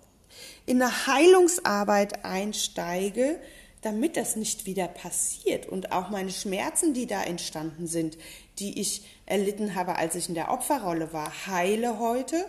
in 0.65 0.81
eine 0.81 1.07
Heilungsarbeit 1.07 2.25
einsteige, 2.25 3.39
damit 3.81 4.17
das 4.17 4.35
nicht 4.35 4.65
wieder 4.65 4.87
passiert 4.87 5.67
und 5.67 5.91
auch 5.91 6.09
meine 6.09 6.31
Schmerzen, 6.31 6.93
die 6.93 7.07
da 7.07 7.23
entstanden 7.23 7.87
sind, 7.87 8.17
die 8.59 8.81
ich 8.81 9.05
erlitten 9.25 9.75
habe, 9.75 9.95
als 9.95 10.15
ich 10.15 10.27
in 10.27 10.35
der 10.35 10.51
Opferrolle 10.51 11.13
war, 11.13 11.31
heile 11.47 11.99
heute 11.99 12.45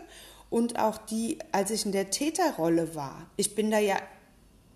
und 0.51 0.79
auch 0.79 0.99
die, 0.99 1.39
als 1.53 1.71
ich 1.71 1.85
in 1.85 1.93
der 1.93 2.11
Täterrolle 2.11 2.95
war. 2.95 3.31
Ich 3.37 3.55
bin 3.55 3.71
da 3.71 3.79
ja, 3.79 4.01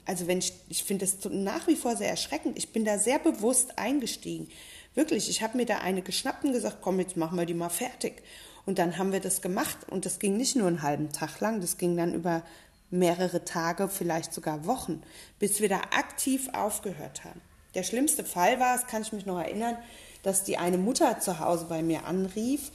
also 0.04 0.26
wenn 0.26 0.38
ich, 0.38 0.52
ich 0.68 0.84
finde 0.84 1.06
das 1.06 1.18
nach 1.30 1.66
wie 1.66 1.76
vor 1.76 1.96
sehr 1.96 2.10
erschreckend, 2.10 2.58
ich 2.58 2.72
bin 2.72 2.84
da 2.84 2.98
sehr 2.98 3.18
bewusst 3.18 3.78
eingestiegen. 3.78 4.48
Wirklich, 4.94 5.30
ich 5.30 5.42
habe 5.42 5.56
mir 5.56 5.64
da 5.64 5.78
eine 5.78 6.02
geschnappt 6.02 6.44
und 6.44 6.52
gesagt, 6.52 6.78
komm, 6.82 7.00
jetzt 7.00 7.16
machen 7.16 7.38
wir 7.38 7.46
die 7.46 7.54
mal 7.54 7.70
fertig. 7.70 8.22
Und 8.64 8.78
dann 8.78 8.98
haben 8.98 9.12
wir 9.12 9.20
das 9.20 9.42
gemacht 9.42 9.76
und 9.90 10.06
das 10.06 10.18
ging 10.18 10.36
nicht 10.36 10.56
nur 10.56 10.68
einen 10.68 10.82
halben 10.82 11.12
Tag 11.12 11.40
lang, 11.40 11.60
das 11.60 11.78
ging 11.78 11.96
dann 11.96 12.14
über 12.14 12.42
mehrere 12.90 13.44
Tage, 13.44 13.88
vielleicht 13.88 14.32
sogar 14.32 14.66
Wochen, 14.66 15.02
bis 15.38 15.60
wir 15.60 15.68
da 15.68 15.80
aktiv 15.96 16.48
aufgehört 16.52 17.24
haben. 17.24 17.40
Der 17.74 17.82
schlimmste 17.82 18.22
Fall 18.24 18.60
war, 18.60 18.76
das 18.76 18.86
kann 18.86 19.02
ich 19.02 19.12
mich 19.12 19.26
noch 19.26 19.38
erinnern, 19.38 19.76
dass 20.22 20.44
die 20.44 20.58
eine 20.58 20.78
Mutter 20.78 21.18
zu 21.18 21.40
Hause 21.40 21.66
bei 21.68 21.82
mir 21.82 22.04
anrief 22.04 22.70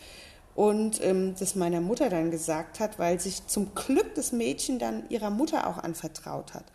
und 0.55 1.01
ähm, 1.03 1.35
das 1.39 1.55
meiner 1.55 1.81
Mutter 1.81 2.09
dann 2.09 2.31
gesagt 2.31 2.79
hat, 2.79 2.97
weil 2.97 3.19
sich 3.19 3.45
zum 3.45 3.75
Glück 3.75 4.15
das 4.15 4.31
Mädchen 4.31 4.79
dann 4.79 5.07
ihrer 5.09 5.29
Mutter 5.29 5.67
auch 5.67 5.77
anvertraut 5.77 6.55
hat. 6.55 6.65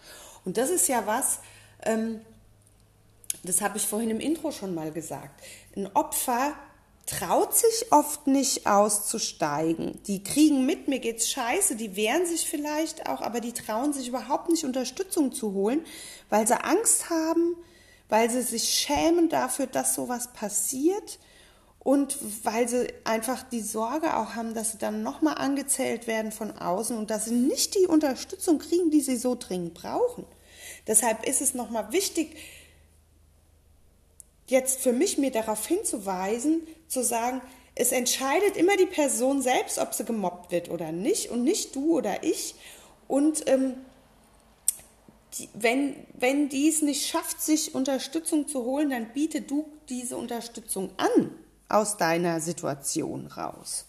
Und 0.44 0.56
das 0.56 0.70
ist 0.70 0.88
ja 0.88 1.02
was, 1.06 1.40
ähm, 1.84 2.20
das 3.42 3.60
habe 3.60 3.76
ich 3.76 3.86
vorhin 3.86 4.10
im 4.10 4.20
Intro 4.20 4.52
schon 4.52 4.74
mal 4.74 4.92
gesagt. 4.92 5.42
Ein 5.76 5.88
Opfer 5.94 6.54
traut 7.06 7.54
sich 7.54 7.90
oft 7.90 8.26
nicht 8.26 8.66
auszusteigen. 8.66 10.00
Die 10.06 10.22
kriegen 10.22 10.66
mit, 10.66 10.88
mir 10.88 11.00
geht's 11.00 11.30
scheiße, 11.30 11.76
die 11.76 11.96
wehren 11.96 12.26
sich 12.26 12.48
vielleicht 12.48 13.08
auch, 13.08 13.20
aber 13.20 13.40
die 13.40 13.52
trauen 13.52 13.92
sich 13.92 14.08
überhaupt 14.08 14.48
nicht 14.48 14.64
Unterstützung 14.64 15.32
zu 15.32 15.52
holen, 15.52 15.84
weil 16.30 16.46
sie 16.46 16.62
Angst 16.62 17.10
haben, 17.10 17.56
weil 18.08 18.30
sie 18.30 18.42
sich 18.42 18.68
schämen 18.68 19.28
dafür, 19.28 19.66
dass 19.66 19.94
sowas 19.94 20.32
passiert 20.32 21.18
und 21.80 22.16
weil 22.44 22.68
sie 22.68 22.86
einfach 23.02 23.42
die 23.42 23.62
Sorge 23.62 24.16
auch 24.16 24.36
haben, 24.36 24.54
dass 24.54 24.72
sie 24.72 24.78
dann 24.78 25.02
nochmal 25.02 25.38
angezählt 25.38 26.06
werden 26.06 26.30
von 26.30 26.52
außen 26.52 26.96
und 26.96 27.10
dass 27.10 27.24
sie 27.24 27.34
nicht 27.34 27.74
die 27.74 27.86
Unterstützung 27.86 28.60
kriegen, 28.60 28.90
die 28.90 29.00
sie 29.00 29.16
so 29.16 29.34
dringend 29.34 29.74
brauchen. 29.74 30.24
Deshalb 30.86 31.26
ist 31.26 31.40
es 31.40 31.54
nochmal 31.54 31.92
wichtig, 31.92 32.36
jetzt 34.46 34.80
für 34.80 34.92
mich 34.92 35.18
mir 35.18 35.30
darauf 35.30 35.66
hinzuweisen, 35.66 36.66
zu 36.88 37.02
sagen, 37.02 37.40
es 37.74 37.92
entscheidet 37.92 38.56
immer 38.56 38.76
die 38.76 38.86
Person 38.86 39.40
selbst, 39.40 39.78
ob 39.78 39.94
sie 39.94 40.04
gemobbt 40.04 40.52
wird 40.52 40.70
oder 40.70 40.92
nicht 40.92 41.30
und 41.30 41.42
nicht 41.42 41.74
du 41.74 41.96
oder 41.96 42.22
ich. 42.22 42.54
Und 43.08 43.48
ähm, 43.48 43.74
die, 45.38 45.48
wenn, 45.54 45.96
wenn 46.14 46.48
dies 46.48 46.82
nicht 46.82 47.06
schafft, 47.06 47.40
sich 47.40 47.74
Unterstützung 47.74 48.46
zu 48.46 48.64
holen, 48.64 48.90
dann 48.90 49.12
biete 49.12 49.40
du 49.40 49.66
diese 49.88 50.16
Unterstützung 50.16 50.90
an 50.98 51.30
aus 51.68 51.96
deiner 51.96 52.40
Situation 52.40 53.26
raus. 53.26 53.86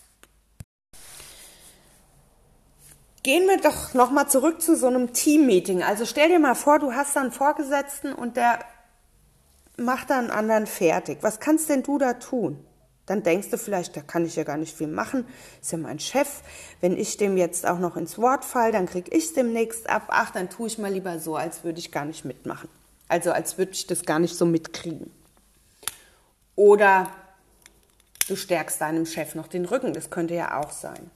Gehen 3.23 3.47
wir 3.47 3.57
doch 3.57 3.93
noch 3.93 4.11
mal 4.11 4.27
zurück 4.27 4.61
zu 4.61 4.75
so 4.75 4.87
einem 4.87 5.13
Teammeeting. 5.13 5.81
Also 5.81 6.05
stell 6.05 6.29
dir 6.29 6.39
mal 6.39 6.55
vor, 6.55 6.79
du 6.79 6.93
hast 6.93 7.15
einen 7.15 7.31
Vorgesetzten 7.31 8.13
und 8.13 8.35
der 8.35 8.59
macht 9.77 10.09
da 10.09 10.19
einen 10.19 10.31
anderen 10.31 10.67
fertig. 10.67 11.19
Was 11.21 11.39
kannst 11.39 11.69
denn 11.69 11.83
du 11.83 11.97
da 11.97 12.13
tun? 12.13 12.65
Dann 13.05 13.21
denkst 13.21 13.49
du 13.49 13.57
vielleicht, 13.57 13.97
da 13.97 14.01
kann 14.01 14.25
ich 14.25 14.37
ja 14.37 14.43
gar 14.43 14.55
nicht 14.55 14.77
viel 14.77 14.87
machen, 14.87 15.27
ist 15.61 15.73
ja 15.73 15.77
mein 15.77 15.99
Chef. 15.99 16.41
Wenn 16.79 16.97
ich 16.97 17.17
dem 17.17 17.35
jetzt 17.35 17.67
auch 17.67 17.79
noch 17.79 17.97
ins 17.97 18.17
Wort 18.17 18.45
fall, 18.45 18.71
dann 18.71 18.85
krieg 18.85 19.13
ich 19.13 19.33
demnächst 19.33 19.89
ab. 19.89 20.03
Ach, 20.07 20.31
dann 20.31 20.49
tue 20.49 20.67
ich 20.67 20.77
mal 20.77 20.91
lieber 20.91 21.19
so, 21.19 21.35
als 21.35 21.65
würde 21.65 21.79
ich 21.79 21.91
gar 21.91 22.05
nicht 22.05 22.23
mitmachen. 22.23 22.69
Also 23.09 23.31
als 23.31 23.57
würde 23.57 23.73
ich 23.73 23.87
das 23.87 24.03
gar 24.03 24.19
nicht 24.19 24.35
so 24.35 24.45
mitkriegen. 24.45 25.11
Oder 26.55 27.11
du 28.29 28.37
stärkst 28.37 28.79
deinem 28.79 29.05
Chef 29.05 29.35
noch 29.35 29.47
den 29.47 29.65
Rücken, 29.65 29.91
das 29.93 30.09
könnte 30.09 30.35
ja 30.35 30.61
auch 30.61 30.71
sein. 30.71 31.11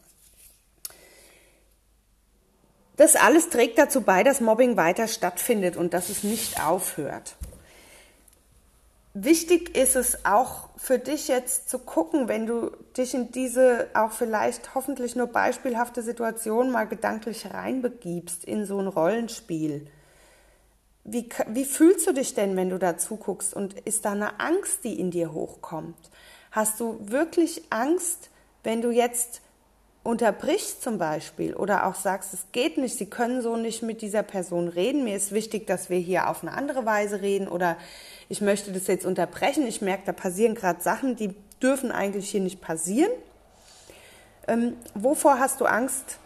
Das 2.98 3.16
alles 3.16 3.50
trägt 3.50 3.78
dazu 3.78 4.02
bei, 4.02 4.24
dass 4.24 4.42
Mobbing 4.42 4.76
weiter 4.76 5.08
stattfindet 5.08 5.78
und 5.78 5.94
dass 5.94 6.10
es 6.10 6.24
nicht 6.24 6.60
aufhört. 6.66 7.36
Wichtig 9.20 9.76
ist 9.76 9.96
es 9.96 10.26
auch 10.26 10.70
für 10.78 11.00
dich 11.00 11.28
jetzt 11.28 11.70
zu 11.70 11.80
gucken, 11.80 12.28
wenn 12.28 12.46
du 12.46 12.70
dich 12.96 13.16
in 13.16 13.32
diese 13.32 13.88
auch 13.96 14.12
vielleicht 14.12 14.76
hoffentlich 14.76 15.16
nur 15.16 15.26
beispielhafte 15.26 16.04
Situation 16.04 16.70
mal 16.70 16.86
gedanklich 16.86 17.52
reinbegibst 17.52 18.46
in 18.46 18.68
so 18.68 18.78
ein 18.78 18.86
Rollenspiel. 18.86 19.88
Wie, 21.04 21.30
wie 21.48 21.66
fühlst 21.66 22.06
du 22.06 22.12
dich 22.12 22.36
denn, 22.36 22.56
wenn 22.56 22.70
du 22.70 22.78
da 22.78 23.00
zuguckst 23.00 23.56
und 23.56 23.74
ist 23.80 24.06
da 24.06 24.12
eine 24.12 24.40
Angst, 24.40 24.84
die 24.84 25.00
in 25.00 25.10
dir 25.10 25.34
hochkommt? 25.34 25.98
Hast 26.52 26.80
du 26.80 27.00
wirklich 27.02 27.64
Angst, 27.72 28.30
wenn 28.64 28.84
du 28.84 28.92
jetzt 28.92 29.42
unterbrichst 30.04 30.84
zum 30.84 31.00
Beispiel 31.00 31.56
oder 31.56 31.88
auch 31.88 31.96
sagst, 31.96 32.36
es 32.36 32.46
geht 32.52 32.78
nicht, 32.78 32.96
sie 32.96 33.10
können 33.10 33.42
so 33.42 33.58
nicht 33.58 33.82
mit 33.82 34.04
dieser 34.04 34.22
Person 34.24 34.68
reden, 34.68 35.04
mir 35.04 35.18
ist 35.18 35.32
wichtig, 35.32 35.66
dass 35.66 35.90
wir 35.90 35.98
hier 35.98 36.30
auf 36.30 36.44
eine 36.44 36.54
andere 36.54 36.86
Weise 36.86 37.22
reden 37.22 37.48
oder 37.48 37.78
ich 38.30 38.42
möchte 38.42 38.72
das 38.72 38.88
jetzt 38.88 39.06
unterbrechen, 39.06 39.66
ich 39.66 39.82
merke, 39.82 40.04
da 40.06 40.12
passieren 40.12 40.56
gerade 40.56 40.82
Sachen, 40.82 41.16
die 41.16 41.36
dürfen 41.62 41.92
eigentlich 41.92 42.30
hier 42.30 42.42
nicht 42.42 42.62
passieren. 42.62 43.12
Ähm, 44.48 44.78
wovor 44.94 45.40
hast 45.40 45.62
du 45.62 45.66
Angst 45.66 46.20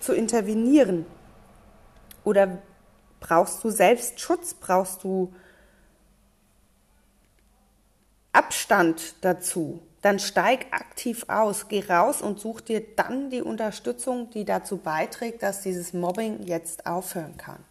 zu 0.00 0.12
intervenieren? 0.12 1.06
Oder 2.24 2.58
brauchst 3.20 3.62
du 3.62 3.70
Selbstschutz? 3.70 4.54
Brauchst 4.54 5.04
du 5.04 5.32
Abstand 8.32 9.14
dazu? 9.20 9.80
dann 10.02 10.18
steig 10.18 10.66
aktiv 10.70 11.24
aus, 11.28 11.68
geh 11.68 11.84
raus 11.88 12.22
und 12.22 12.38
such 12.38 12.60
dir 12.60 12.82
dann 12.96 13.30
die 13.30 13.42
Unterstützung, 13.42 14.30
die 14.30 14.44
dazu 14.44 14.76
beiträgt, 14.76 15.42
dass 15.42 15.62
dieses 15.62 15.92
Mobbing 15.92 16.44
jetzt 16.44 16.86
aufhören 16.86 17.36
kann. 17.36 17.64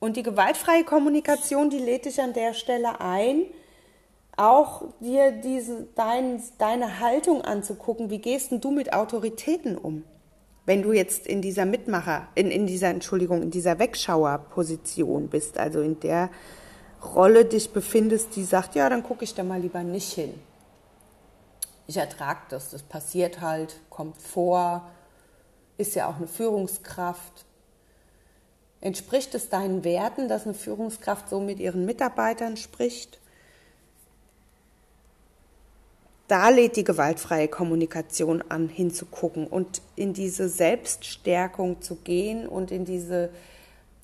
Und 0.00 0.16
die 0.16 0.22
gewaltfreie 0.22 0.82
Kommunikation, 0.82 1.70
die 1.70 1.78
lädt 1.78 2.06
dich 2.06 2.20
an 2.20 2.32
der 2.32 2.54
Stelle 2.54 3.00
ein, 3.00 3.44
auch 4.36 4.82
dir 5.00 5.32
diese, 5.32 5.86
dein, 5.94 6.42
deine 6.56 7.00
Haltung 7.00 7.42
anzugucken. 7.42 8.08
Wie 8.08 8.18
gehst 8.18 8.50
denn 8.50 8.62
du 8.62 8.70
mit 8.70 8.94
Autoritäten 8.94 9.76
um? 9.76 10.04
Wenn 10.64 10.82
du 10.82 10.92
jetzt 10.92 11.26
in 11.26 11.42
dieser 11.42 11.66
Mitmacher, 11.66 12.28
in, 12.34 12.50
in 12.50 12.66
dieser, 12.66 12.88
Entschuldigung, 12.88 13.42
in 13.42 13.50
dieser 13.50 13.78
Wegschauerposition 13.78 15.28
bist, 15.28 15.58
also 15.58 15.82
in 15.82 16.00
der 16.00 16.30
Rolle 17.14 17.44
dich 17.44 17.70
befindest, 17.70 18.36
die 18.36 18.44
sagt, 18.44 18.74
ja, 18.74 18.88
dann 18.88 19.02
gucke 19.02 19.24
ich 19.24 19.34
da 19.34 19.42
mal 19.42 19.60
lieber 19.60 19.82
nicht 19.82 20.12
hin. 20.12 20.32
Ich 21.86 21.98
ertrage 21.98 22.40
das, 22.48 22.70
das 22.70 22.82
passiert 22.82 23.40
halt, 23.42 23.80
kommt 23.90 24.16
vor, 24.16 24.88
ist 25.76 25.94
ja 25.94 26.08
auch 26.08 26.16
eine 26.16 26.28
Führungskraft. 26.28 27.44
Entspricht 28.80 29.34
es 29.34 29.48
deinen 29.48 29.84
Werten, 29.84 30.28
dass 30.28 30.44
eine 30.44 30.54
Führungskraft 30.54 31.28
so 31.28 31.40
mit 31.40 31.58
ihren 31.60 31.84
Mitarbeitern 31.84 32.56
spricht? 32.56 33.18
Da 36.28 36.48
lädt 36.48 36.76
die 36.76 36.84
gewaltfreie 36.84 37.48
Kommunikation 37.48 38.42
an, 38.48 38.68
hinzugucken 38.68 39.46
und 39.48 39.82
in 39.96 40.14
diese 40.14 40.48
Selbststärkung 40.48 41.82
zu 41.82 41.96
gehen 41.96 42.46
und 42.46 42.70
in 42.70 42.84
diese, 42.84 43.30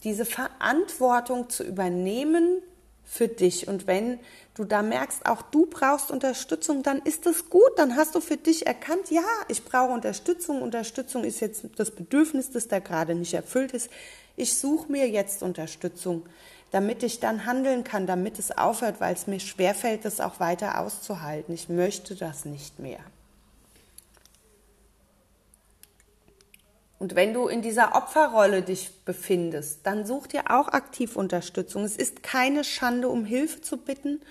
diese 0.03 0.25
Verantwortung 0.25 1.49
zu 1.49 1.63
übernehmen 1.63 2.61
für 3.05 3.29
dich. 3.29 3.69
Und 3.69 3.87
wenn 3.87 4.19
du 4.55 4.65
da 4.65 4.83
merkst, 4.83 5.25
auch 5.25 5.41
du 5.41 5.67
brauchst 5.67 6.11
Unterstützung, 6.11 6.83
dann 6.83 7.01
ist 7.03 7.27
das 7.27 7.49
gut. 7.49 7.71
Dann 7.77 7.97
hast 7.97 8.17
du 8.17 8.21
für 8.21 8.37
dich 8.37 8.67
erkannt, 8.67 9.11
ja, 9.11 9.23
ich 9.49 9.65
brauche 9.65 9.93
Unterstützung. 9.93 10.63
Unterstützung 10.63 11.23
ist 11.23 11.41
jetzt 11.41 11.65
das 11.77 11.93
Bedürfnis, 11.93 12.51
das 12.51 12.67
da 12.67 12.81
gerade 12.81 13.15
nicht 13.15 13.35
erfüllt 13.35 13.73
ist. 13.73 13.89
Ich 14.37 14.59
suche 14.59 14.93
mir 14.93 15.09
jetzt 15.09 15.43
Unterstützung, 15.43 16.27
damit 16.71 17.03
ich 17.03 17.21
dann 17.21 17.47
handeln 17.47 17.85
kann, 17.85 18.07
damit 18.07 18.39
es 18.39 18.57
aufhört, 18.57 19.01
weil 19.01 19.15
es 19.15 19.27
mir 19.27 19.41
schwerfällt, 19.41 20.05
das 20.05 20.21
auch 20.21 20.41
weiter 20.41 20.81
auszuhalten. 20.81 21.55
Ich 21.55 21.69
möchte 21.69 22.15
das 22.15 22.45
nicht 22.45 22.79
mehr. 22.79 23.01
Und 26.99 27.15
wenn 27.15 27.35
du 27.35 27.47
in 27.49 27.61
dieser 27.61 27.95
Opferrolle 27.95 28.63
dich 28.63 28.91
befindest, 29.05 29.81
dann 29.85 30.07
such 30.07 30.29
dir 30.29 30.51
auch 30.51 30.69
aktiv 30.69 31.17
Unterstützung. 31.17 31.85
Es 31.85 31.97
ist 31.97 32.23
keine 32.23 32.65
Schande, 32.65 33.09
um 33.09 33.25
Hilfe 33.25 33.61
zu 33.61 33.77
bitten. 33.77 34.23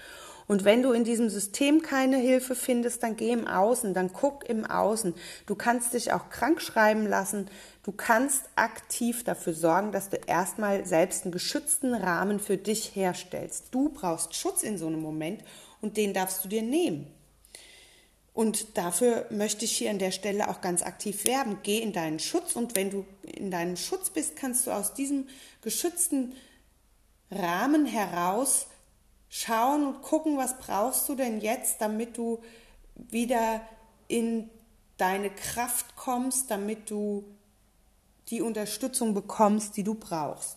Und 0.47 0.63
wenn 0.63 0.83
du 0.83 0.91
in 0.91 1.03
diesem 1.03 1.29
System 1.29 1.81
keine 1.81 2.17
Hilfe 2.17 2.55
findest, 2.55 3.01
dann 3.01 3.15
geh 3.15 3.31
im 3.31 3.47
Außen, 3.47 3.93
dann 3.93 4.13
guck 4.13 4.47
im 4.47 4.63
Außen. 4.63 5.15
Du 5.47 5.55
kannst 5.55 5.93
dich 5.93 6.13
auch 6.13 6.29
krank 6.29 6.61
schreiben 6.61 7.07
lassen. 7.07 7.49
Du 7.83 7.91
kannst 7.91 8.43
aktiv 8.55 9.23
dafür 9.23 9.53
sorgen, 9.53 9.91
dass 9.91 10.09
du 10.09 10.17
erstmal 10.17 10.85
selbst 10.85 11.23
einen 11.23 11.31
geschützten 11.31 11.95
Rahmen 11.95 12.39
für 12.39 12.57
dich 12.57 12.95
herstellst. 12.95 13.65
Du 13.71 13.89
brauchst 13.89 14.35
Schutz 14.35 14.61
in 14.61 14.77
so 14.77 14.85
einem 14.85 15.01
Moment 15.01 15.41
und 15.81 15.97
den 15.97 16.13
darfst 16.13 16.45
du 16.45 16.49
dir 16.49 16.61
nehmen. 16.61 17.07
Und 18.35 18.77
dafür 18.77 19.25
möchte 19.29 19.65
ich 19.65 19.71
hier 19.71 19.89
an 19.89 19.97
der 19.97 20.11
Stelle 20.11 20.49
auch 20.49 20.59
ganz 20.59 20.83
aktiv 20.83 21.25
werben. 21.25 21.59
Geh 21.63 21.79
in 21.79 21.93
deinen 21.93 22.19
Schutz 22.19 22.55
und 22.55 22.75
wenn 22.75 22.91
du 22.91 23.05
in 23.23 23.49
deinem 23.49 23.77
Schutz 23.77 24.09
bist, 24.09 24.35
kannst 24.35 24.67
du 24.67 24.71
aus 24.71 24.93
diesem 24.93 25.27
geschützten 25.61 26.33
Rahmen 27.31 27.85
heraus 27.85 28.67
schauen 29.37 29.85
und 29.85 30.01
gucken, 30.01 30.37
was 30.37 30.57
brauchst 30.59 31.09
du 31.09 31.15
denn 31.15 31.41
jetzt, 31.41 31.81
damit 31.81 32.17
du 32.17 32.41
wieder 32.95 33.59
in 34.07 34.49
deine 34.95 35.29
Kraft 35.29 35.97
kommst, 35.97 36.49
damit 36.49 36.89
du 36.89 37.25
die 38.29 38.41
Unterstützung 38.41 39.13
bekommst, 39.13 39.75
die 39.75 39.83
du 39.83 39.93
brauchst. 39.93 40.55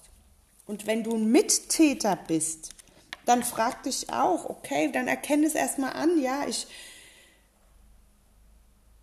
Und 0.65 0.87
wenn 0.87 1.03
du 1.03 1.17
ein 1.17 1.29
Mittäter 1.29 2.17
bist, 2.29 2.71
dann 3.27 3.43
frag 3.43 3.83
dich 3.83 4.13
auch, 4.13 4.49
okay, 4.49 4.93
dann 4.93 5.09
erkenne 5.09 5.49
es 5.49 5.57
erstmal 5.57 5.95
an, 5.95 6.21
ja, 6.21 6.47
ich 6.47 6.69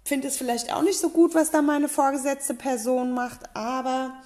finde 0.05 0.29
es 0.29 0.37
vielleicht 0.37 0.71
auch 0.71 0.83
nicht 0.83 0.99
so 0.99 1.09
gut, 1.09 1.35
was 1.35 1.51
da 1.51 1.61
meine 1.61 1.89
vorgesetzte 1.89 2.53
Person 2.53 3.13
macht, 3.13 3.53
aber 3.53 4.23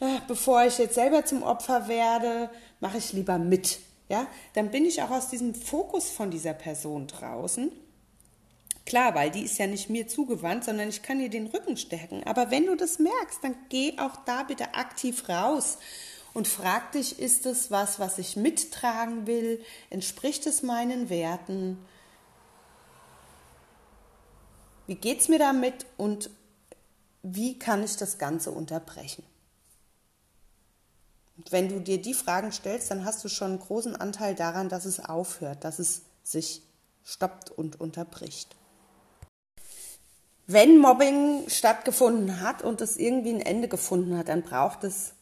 ja, 0.00 0.20
bevor 0.26 0.64
ich 0.64 0.78
jetzt 0.78 0.96
selber 0.96 1.24
zum 1.24 1.44
Opfer 1.44 1.86
werde, 1.86 2.50
mache 2.80 2.98
ich 2.98 3.12
lieber 3.12 3.38
mit. 3.38 3.78
Ja, 4.08 4.26
dann 4.52 4.70
bin 4.70 4.84
ich 4.84 5.02
auch 5.02 5.10
aus 5.10 5.28
diesem 5.28 5.54
Fokus 5.54 6.10
von 6.10 6.30
dieser 6.30 6.52
Person 6.52 7.06
draußen. 7.06 7.72
Klar, 8.86 9.14
weil 9.14 9.30
die 9.30 9.42
ist 9.42 9.58
ja 9.58 9.66
nicht 9.66 9.88
mir 9.88 10.08
zugewandt, 10.08 10.64
sondern 10.64 10.90
ich 10.90 11.02
kann 11.02 11.20
ihr 11.20 11.30
den 11.30 11.46
Rücken 11.46 11.76
stärken. 11.76 12.22
Aber 12.24 12.50
wenn 12.50 12.66
du 12.66 12.76
das 12.76 12.98
merkst, 12.98 13.42
dann 13.42 13.56
geh 13.70 13.98
auch 13.98 14.16
da 14.26 14.42
bitte 14.42 14.74
aktiv 14.74 15.26
raus 15.28 15.78
und 16.34 16.48
frag 16.48 16.92
dich, 16.92 17.18
ist 17.18 17.46
es 17.46 17.70
was, 17.70 17.98
was 17.98 18.18
ich 18.18 18.36
mittragen 18.36 19.26
will? 19.26 19.64
Entspricht 19.88 20.46
es 20.46 20.62
meinen 20.62 21.08
Werten? 21.08 21.78
Wie 24.86 24.96
geht 24.96 25.20
es 25.20 25.28
mir 25.28 25.38
damit 25.38 25.86
und 25.96 26.28
wie 27.22 27.58
kann 27.58 27.82
ich 27.82 27.96
das 27.96 28.18
Ganze 28.18 28.50
unterbrechen? 28.50 29.24
Wenn 31.50 31.68
du 31.68 31.80
dir 31.80 32.00
die 32.00 32.14
Fragen 32.14 32.52
stellst, 32.52 32.90
dann 32.90 33.04
hast 33.04 33.24
du 33.24 33.28
schon 33.28 33.52
einen 33.52 33.60
großen 33.60 33.96
Anteil 33.96 34.34
daran, 34.34 34.68
dass 34.68 34.84
es 34.84 35.00
aufhört, 35.00 35.64
dass 35.64 35.78
es 35.78 36.02
sich 36.22 36.62
stoppt 37.04 37.50
und 37.50 37.80
unterbricht. 37.80 38.56
Wenn 40.46 40.78
Mobbing 40.78 41.48
stattgefunden 41.48 42.40
hat 42.40 42.62
und 42.62 42.80
es 42.80 42.96
irgendwie 42.96 43.32
ein 43.32 43.40
Ende 43.40 43.66
gefunden 43.66 44.16
hat, 44.16 44.28
dann 44.28 44.42
braucht 44.42 44.84
es 44.84 45.14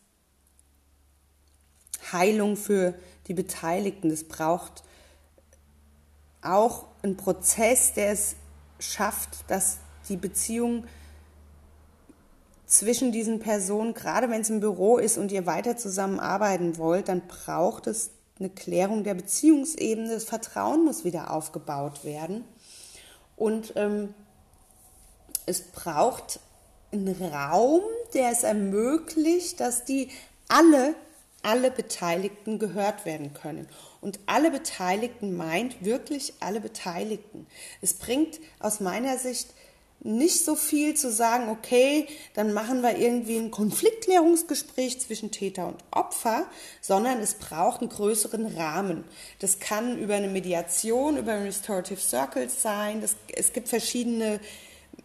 Heilung 2.12 2.56
für 2.56 2.94
die 3.28 3.34
Beteiligten. 3.34 4.10
Es 4.10 4.26
braucht 4.26 4.82
auch 6.42 6.86
einen 7.02 7.16
Prozess, 7.16 7.94
der 7.94 8.12
es 8.12 8.34
schafft, 8.80 9.48
dass 9.48 9.78
die 10.08 10.16
Beziehung 10.16 10.84
zwischen 12.72 13.12
diesen 13.12 13.38
Personen, 13.38 13.92
gerade 13.92 14.30
wenn 14.30 14.40
es 14.40 14.48
im 14.48 14.60
Büro 14.60 14.96
ist 14.96 15.18
und 15.18 15.30
ihr 15.30 15.44
weiter 15.44 15.76
zusammenarbeiten 15.76 16.78
wollt, 16.78 17.08
dann 17.08 17.20
braucht 17.28 17.86
es 17.86 18.10
eine 18.38 18.48
Klärung 18.48 19.04
der 19.04 19.12
Beziehungsebene. 19.12 20.08
Das 20.08 20.24
Vertrauen 20.24 20.82
muss 20.82 21.04
wieder 21.04 21.30
aufgebaut 21.30 22.02
werden. 22.02 22.44
Und 23.36 23.74
ähm, 23.76 24.14
es 25.44 25.60
braucht 25.60 26.40
einen 26.92 27.14
Raum, 27.22 27.82
der 28.14 28.30
es 28.30 28.42
ermöglicht, 28.42 29.60
dass 29.60 29.84
die 29.84 30.08
alle, 30.48 30.94
alle 31.42 31.70
Beteiligten 31.70 32.58
gehört 32.58 33.04
werden 33.04 33.34
können. 33.34 33.68
Und 34.00 34.18
alle 34.24 34.50
Beteiligten 34.50 35.36
meint 35.36 35.84
wirklich 35.84 36.32
alle 36.40 36.62
Beteiligten. 36.62 37.46
Es 37.82 37.92
bringt 37.94 38.40
aus 38.60 38.80
meiner 38.80 39.18
Sicht 39.18 39.48
nicht 40.04 40.44
so 40.44 40.56
viel 40.56 40.94
zu 40.94 41.12
sagen, 41.12 41.48
okay, 41.48 42.06
dann 42.34 42.52
machen 42.52 42.82
wir 42.82 42.98
irgendwie 42.98 43.36
ein 43.36 43.50
Konfliktklärungsgespräch 43.50 45.00
zwischen 45.00 45.30
Täter 45.30 45.68
und 45.68 45.76
Opfer, 45.92 46.46
sondern 46.80 47.20
es 47.20 47.34
braucht 47.34 47.80
einen 47.80 47.90
größeren 47.90 48.46
Rahmen. 48.56 49.04
Das 49.38 49.60
kann 49.60 49.98
über 49.98 50.14
eine 50.14 50.28
Mediation, 50.28 51.16
über 51.16 51.34
Restorative 51.44 52.00
Circles 52.00 52.60
sein. 52.60 53.00
Das, 53.00 53.16
es 53.32 53.52
gibt 53.52 53.68
verschiedene 53.68 54.40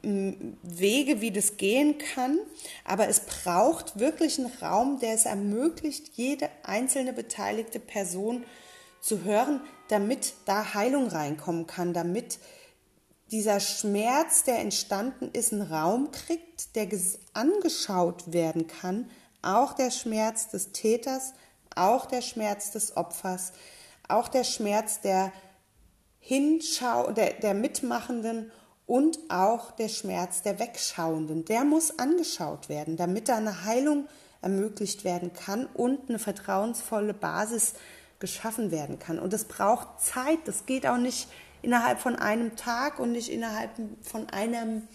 Wege, 0.02 1.22
wie 1.22 1.32
das 1.32 1.58
gehen 1.58 1.98
kann, 1.98 2.40
aber 2.86 3.08
es 3.08 3.22
braucht 3.22 4.00
wirklich 4.00 4.38
einen 4.38 4.52
Raum, 4.62 5.00
der 5.00 5.14
es 5.14 5.26
ermöglicht, 5.26 6.12
jede 6.16 6.50
einzelne 6.64 7.14
beteiligte 7.14 7.80
Person 7.80 8.46
zu 9.02 9.24
hören, 9.24 9.62
damit 9.90 10.34
da 10.46 10.74
Heilung 10.74 11.08
reinkommen 11.08 11.68
kann, 11.68 11.94
damit 11.94 12.40
dieser 13.32 13.60
Schmerz, 13.60 14.44
der 14.44 14.60
entstanden 14.60 15.30
ist, 15.34 15.54
einen 15.54 15.62
Raum 15.62 16.12
kriegt, 16.12 16.76
der 16.76 16.88
angeschaut 17.34 18.32
werden 18.32 18.68
kann, 18.68 19.10
auch 19.42 19.74
der 19.74 19.92
Schmerz 19.92 20.50
des 20.50 20.72
Täters, 20.72 21.34
auch 21.76 22.06
der 22.06 22.22
Schmerz 22.22 22.72
des 22.72 22.98
Opfers, 22.98 23.54
auch 24.08 24.28
der 24.28 24.44
Schmerz 24.44 25.02
der 25.02 25.32
Hinschau, 26.20 27.12
der, 27.12 27.34
der 27.34 27.54
Mitmachenden 27.54 28.52
und 28.86 29.20
auch 29.30 29.72
der 29.72 29.90
Schmerz 29.90 30.42
der 30.42 30.60
Wegschauenden. 30.60 31.46
Der 31.46 31.64
muss 31.64 32.00
angeschaut 32.00 32.70
werden, 32.70 32.98
damit 32.98 33.30
da 33.30 33.38
eine 33.38 33.66
Heilung 33.66 34.08
ermöglicht 34.42 35.04
werden 35.04 35.34
kann 35.34 35.66
und 35.68 36.10
eine 36.10 36.20
vertrauensvolle 36.20 37.14
Basis 37.14 37.74
geschaffen 38.20 38.72
werden 38.72 38.98
kann. 38.98 39.20
Und 39.20 39.34
das 39.34 39.46
braucht 39.46 40.02
Zeit, 40.02 40.40
das 40.46 40.66
geht 40.66 40.88
auch 40.88 40.98
nicht 40.98 41.28
innerhalb 41.68 42.00
von 42.00 42.16
einem 42.16 42.56
Tag 42.56 42.98
und 42.98 43.12
nicht 43.12 43.30
innerhalb 43.30 43.72
von 44.02 44.30
einem, 44.30 44.88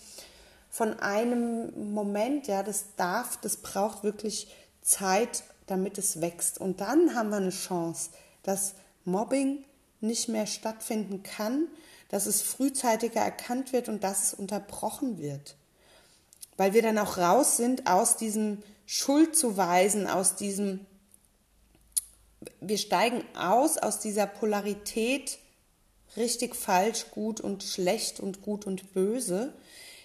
von 0.71 0.99
einem 1.01 1.93
Moment. 1.93 2.47
Ja, 2.47 2.63
das 2.63 2.97
darf, 2.97 3.37
das 3.43 3.59
braucht 3.59 4.05
wirklich 4.05 4.51
Zeit, 4.81 5.45
damit 5.67 5.99
es 5.99 6.23
wächst. 6.23 6.59
Und 6.59 6.81
dann 6.81 7.15
haben 7.15 7.29
wir 7.29 7.37
eine 7.37 7.51
Chance, 7.51 8.09
dass 8.43 8.73
Mobbing 9.05 9.65
nicht 10.01 10.31
mehr 10.31 10.47
stattfinden 10.47 11.23
kann, 11.23 11.69
dass 12.09 12.25
es 12.25 12.41
frühzeitiger 12.41 13.21
erkannt 13.21 13.75
wird 13.75 13.91
und 13.91 14.03
dass 14.03 14.29
es 14.29 14.35
unterbrochen 14.35 15.19
wird. 15.19 15.57
Weil 16.57 16.73
wir 16.73 16.81
dann 16.81 16.97
auch 16.97 17.19
raus 17.19 17.59
sind 17.59 17.87
aus 17.87 18.17
diesem 18.17 18.63
Schuldzuweisen, 18.87 20.07
aus 20.07 20.37
diesem, 20.37 20.87
wir 22.61 22.79
steigen 22.79 23.23
aus 23.37 23.77
aus 23.77 24.01
dieser 24.01 24.27
Polarität 24.27 25.39
richtig, 26.17 26.55
falsch, 26.57 27.07
gut 27.11 27.41
und 27.41 27.63
schlecht 27.63 28.21
und 28.21 28.43
gut 28.43 28.67
und 28.67 28.93
böse, 28.93 29.53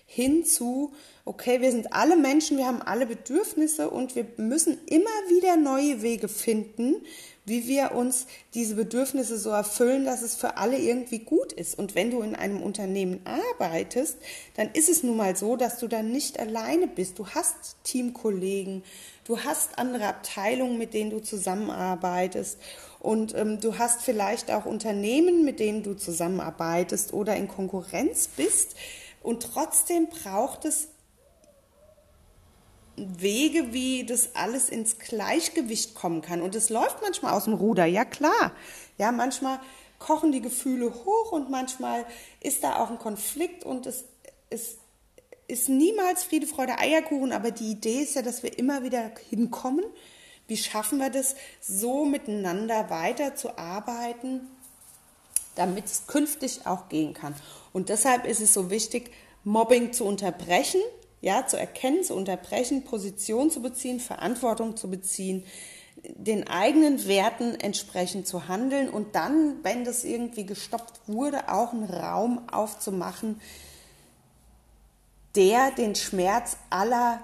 hinzu, 0.06 0.94
okay, 1.26 1.62
wir 1.62 1.72
sind 1.72 1.94
alle 1.94 2.16
Menschen, 2.16 2.58
wir 2.58 2.66
haben 2.66 2.82
alle 2.82 3.06
Bedürfnisse 3.06 3.90
und 3.90 4.16
wir 4.16 4.26
müssen 4.38 4.80
immer 4.86 5.10
wieder 5.30 5.58
neue 5.58 6.02
Wege 6.02 6.30
finden, 6.30 6.96
wie 7.48 7.68
wir 7.68 7.94
uns 7.94 8.28
diese 8.54 8.76
Bedürfnisse 8.76 9.38
so 9.38 9.50
erfüllen, 9.52 10.06
dass 10.06 10.22
es 10.22 10.36
für 10.36 10.58
alle 10.58 10.78
irgendwie 10.78 11.20
gut 11.20 11.54
ist. 11.54 11.80
Und 11.80 11.96
wenn 11.96 12.12
du 12.12 12.22
in 12.22 12.36
einem 12.36 12.62
Unternehmen 12.62 13.22
arbeitest, 13.24 14.18
dann 14.56 14.70
ist 14.74 14.90
es 14.90 15.02
nun 15.02 15.16
mal 15.16 15.36
so, 15.36 15.56
dass 15.56 15.80
du 15.80 15.88
dann 15.88 16.12
nicht 16.12 16.40
alleine 16.40 16.88
bist. 16.88 17.20
Du 17.20 17.28
hast 17.28 17.78
Teamkollegen, 17.84 18.84
du 19.24 19.40
hast 19.40 19.78
andere 19.80 20.08
Abteilungen, 20.08 20.78
mit 20.78 20.94
denen 20.94 21.10
du 21.10 21.20
zusammenarbeitest 21.20 22.58
und 23.08 23.34
ähm, 23.36 23.62
du 23.62 23.78
hast 23.78 24.02
vielleicht 24.02 24.52
auch 24.52 24.66
Unternehmen, 24.66 25.46
mit 25.46 25.62
denen 25.62 25.82
du 25.82 25.94
zusammenarbeitest 25.94 27.14
oder 27.14 27.38
in 27.38 27.48
Konkurrenz 27.48 28.28
bist. 28.28 28.76
Und 29.24 29.44
trotzdem 29.44 30.10
braucht 30.10 30.66
es 30.66 30.90
Wege, 32.98 33.72
wie 33.72 34.06
das 34.06 34.36
alles 34.36 34.68
ins 34.68 35.00
Gleichgewicht 35.00 35.96
kommen 35.96 36.22
kann. 36.22 36.42
Und 36.42 36.54
es 36.54 36.70
läuft 36.70 37.02
manchmal 37.02 37.32
aus 37.32 37.46
dem 37.46 37.54
Ruder, 37.54 37.86
ja 37.86 38.04
klar. 38.04 38.52
Ja, 38.98 39.14
manchmal 39.14 39.62
kochen 40.00 40.34
die 40.34 40.42
Gefühle 40.42 40.94
hoch 40.94 41.32
und 41.32 41.50
manchmal 41.50 42.06
ist 42.42 42.66
da 42.66 42.76
auch 42.84 42.92
ein 42.92 43.00
Konflikt 43.00 43.64
und 43.64 43.86
es, 43.86 44.04
es 44.50 44.80
ist 45.48 45.70
niemals 45.70 46.26
Friede, 46.26 46.46
Freude, 46.46 46.78
Eierkuchen, 46.78 47.32
aber 47.32 47.52
die 47.52 47.72
Idee 47.72 48.02
ist 48.02 48.16
ja, 48.16 48.22
dass 48.22 48.44
wir 48.44 48.60
immer 48.60 48.84
wieder 48.84 49.12
hinkommen 49.30 49.86
wie 50.48 50.58
schaffen 50.58 51.00
wir 51.00 51.10
das, 51.10 51.36
so 51.62 52.06
miteinander 52.06 52.90
weiterzuarbeiten, 52.90 54.48
damit 55.56 55.86
es 55.86 56.08
künftig 56.08 56.66
auch 56.66 56.90
gehen 56.90 57.14
kann? 57.14 57.36
Und 57.74 57.90
deshalb 57.90 58.26
ist 58.26 58.42
es 58.42 58.54
so 58.54 58.70
wichtig, 58.70 59.12
Mobbing 59.44 59.94
zu 59.94 60.06
unterbrechen, 60.06 60.82
ja, 61.22 61.48
zu 61.48 61.58
erkennen, 61.58 62.04
zu 62.04 62.16
unterbrechen, 62.16 62.84
Position 62.84 63.50
zu 63.50 63.62
beziehen, 63.62 64.00
Verantwortung 64.00 64.78
zu 64.78 64.90
beziehen, 64.90 65.44
den 66.04 66.48
eigenen 66.48 67.08
Werten 67.08 67.56
entsprechend 67.56 68.28
zu 68.28 68.48
handeln 68.48 68.90
und 68.90 69.16
dann, 69.16 69.64
wenn 69.64 69.84
das 69.84 70.04
irgendwie 70.04 70.46
gestoppt 70.46 71.02
wurde, 71.08 71.52
auch 71.52 71.74
einen 71.74 71.86
Raum 71.86 72.48
aufzumachen, 72.50 73.42
der 75.36 75.72
den 75.72 75.96
Schmerz 75.96 76.58
aller 76.70 77.22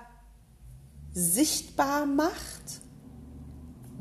sichtbar 1.14 2.06
macht 2.06 2.83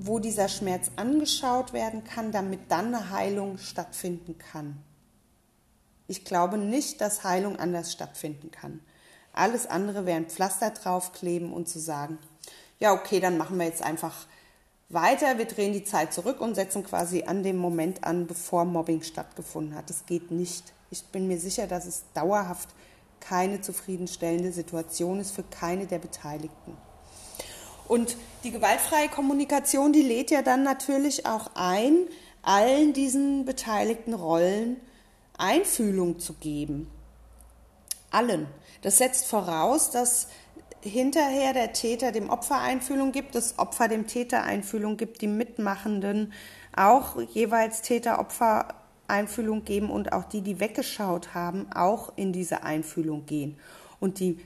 wo 0.07 0.19
dieser 0.19 0.49
Schmerz 0.49 0.91
angeschaut 0.97 1.73
werden 1.73 2.05
kann, 2.05 2.33
damit 2.33 2.71
dann 2.71 2.95
eine 2.95 3.11
Heilung 3.11 3.59
stattfinden 3.59 4.39
kann. 4.39 4.83
Ich 6.07 6.25
glaube 6.25 6.59
nicht, 6.59 7.01
dass 7.01 7.25
Heilung 7.25 7.59
anders 7.59 7.93
stattfinden 7.93 8.51
kann. 8.51 8.81
Alles 9.33 9.67
andere 9.67 10.05
wäre 10.05 10.17
ein 10.17 10.29
Pflaster 10.29 10.71
draufkleben 10.71 11.53
und 11.53 11.69
zu 11.69 11.79
sagen, 11.79 12.19
ja, 12.79 12.93
okay, 12.93 13.21
dann 13.21 13.39
machen 13.39 13.59
wir 13.59 13.67
jetzt 13.67 13.83
einfach 13.83 14.27
weiter, 14.89 15.39
wir 15.39 15.47
drehen 15.47 15.73
die 15.73 15.85
Zeit 15.85 16.13
zurück 16.13 16.41
und 16.41 16.55
setzen 16.55 16.85
quasi 16.85 17.23
an 17.23 17.43
dem 17.43 17.57
Moment 17.57 18.05
an, 18.05 18.27
bevor 18.27 18.65
Mobbing 18.65 19.03
stattgefunden 19.03 19.75
hat. 19.75 19.89
Das 19.89 20.05
geht 20.05 20.31
nicht. 20.31 20.75
Ich 20.91 21.05
bin 21.07 21.29
mir 21.29 21.39
sicher, 21.39 21.67
dass 21.67 21.87
es 21.87 22.05
dauerhaft 22.13 22.69
keine 23.21 23.61
zufriedenstellende 23.61 24.53
Situation 24.53 25.21
ist 25.21 25.31
für 25.31 25.45
keine 25.45 25.87
der 25.87 25.99
Beteiligten. 25.99 26.77
Und 27.89 28.17
die 28.45 28.51
gewaltfreie 28.51 29.09
Kommunikation, 29.09 29.93
die 29.93 30.03
lädt 30.03 30.31
ja 30.31 30.43
dann 30.43 30.63
natürlich 30.63 31.27
auch 31.27 31.51
ein, 31.55 31.99
allen 32.43 32.93
diesen 32.93 33.45
beteiligten 33.45 34.15
Rollen 34.15 34.81
Einfühlung 35.39 36.19
zu 36.19 36.35
geben. 36.35 36.91
Allen. 38.11 38.47
Das 38.83 38.99
setzt 38.99 39.27
voraus, 39.27 39.91
dass 39.91 40.29
hinterher 40.83 41.53
der 41.53 41.73
Täter 41.73 42.13
dem 42.13 42.31
Opfer 42.31 42.61
Einfühlung 42.61 43.13
gibt, 43.13 43.35
das 43.35 43.59
Opfer 43.59 43.89
dem 43.89 44.07
Täter 44.07 44.43
Einfühlung 44.43 44.97
gibt, 44.97 45.21
die 45.21 45.29
Mitmachenden 45.29 46.33
auch 46.75 47.21
jeweils 47.21 47.83
Täter-Opfer 47.83 48.75
Einfühlung 49.09 49.65
geben 49.65 49.91
und 49.91 50.13
auch 50.13 50.25
die, 50.25 50.41
die 50.41 50.59
weggeschaut 50.59 51.35
haben, 51.35 51.71
auch 51.73 52.13
in 52.17 52.33
diese 52.33 52.63
Einfühlung 52.63 53.27
gehen. 53.27 53.59
Und 54.01 54.19
die 54.21 54.41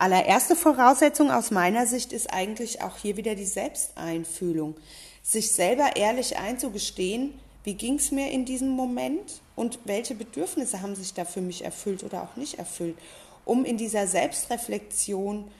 allererste 0.00 0.56
Voraussetzung 0.56 1.30
aus 1.30 1.50
meiner 1.50 1.86
Sicht 1.86 2.12
ist 2.12 2.32
eigentlich 2.32 2.82
auch 2.82 2.96
hier 2.96 3.16
wieder 3.16 3.34
die 3.34 3.44
Selbsteinfühlung. 3.44 4.76
Sich 5.22 5.52
selber 5.52 5.96
ehrlich 5.96 6.38
einzugestehen, 6.38 7.34
wie 7.64 7.74
ging 7.74 7.96
es 7.96 8.10
mir 8.10 8.30
in 8.30 8.44
diesem 8.44 8.70
Moment 8.70 9.42
und 9.56 9.80
welche 9.84 10.14
Bedürfnisse 10.14 10.80
haben 10.80 10.94
sich 10.94 11.14
da 11.14 11.24
für 11.24 11.40
mich 11.40 11.64
erfüllt 11.64 12.04
oder 12.04 12.22
auch 12.22 12.36
nicht 12.36 12.58
erfüllt, 12.58 12.96
um 13.44 13.64
in 13.64 13.76
dieser 13.76 14.06
Selbstreflexion 14.06 15.50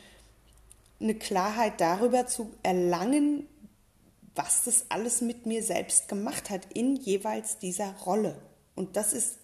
eine 1.01 1.15
Klarheit 1.15 1.81
darüber 1.81 2.27
zu 2.27 2.51
erlangen, 2.63 3.47
was 4.35 4.65
das 4.65 4.87
alles 4.89 5.21
mit 5.21 5.47
mir 5.47 5.63
selbst 5.63 6.09
gemacht 6.09 6.49
hat 6.51 6.63
in 6.73 6.97
jeweils 6.97 7.59
dieser 7.59 7.93
Rolle. 8.07 8.41
Und 8.75 8.97
das 8.97 9.13
ist, 9.13 9.39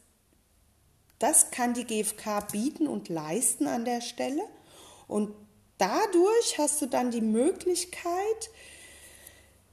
das 1.18 1.50
kann 1.50 1.74
die 1.74 1.85
GfK 1.85 2.40
bieten 2.52 2.87
und 2.87 3.09
leisten 3.09 3.66
an 3.66 3.85
der 3.85 4.00
Stelle. 4.00 4.42
Und 5.06 5.34
dadurch 5.78 6.58
hast 6.58 6.80
du 6.82 6.86
dann 6.86 7.10
die 7.10 7.20
Möglichkeit, 7.20 8.50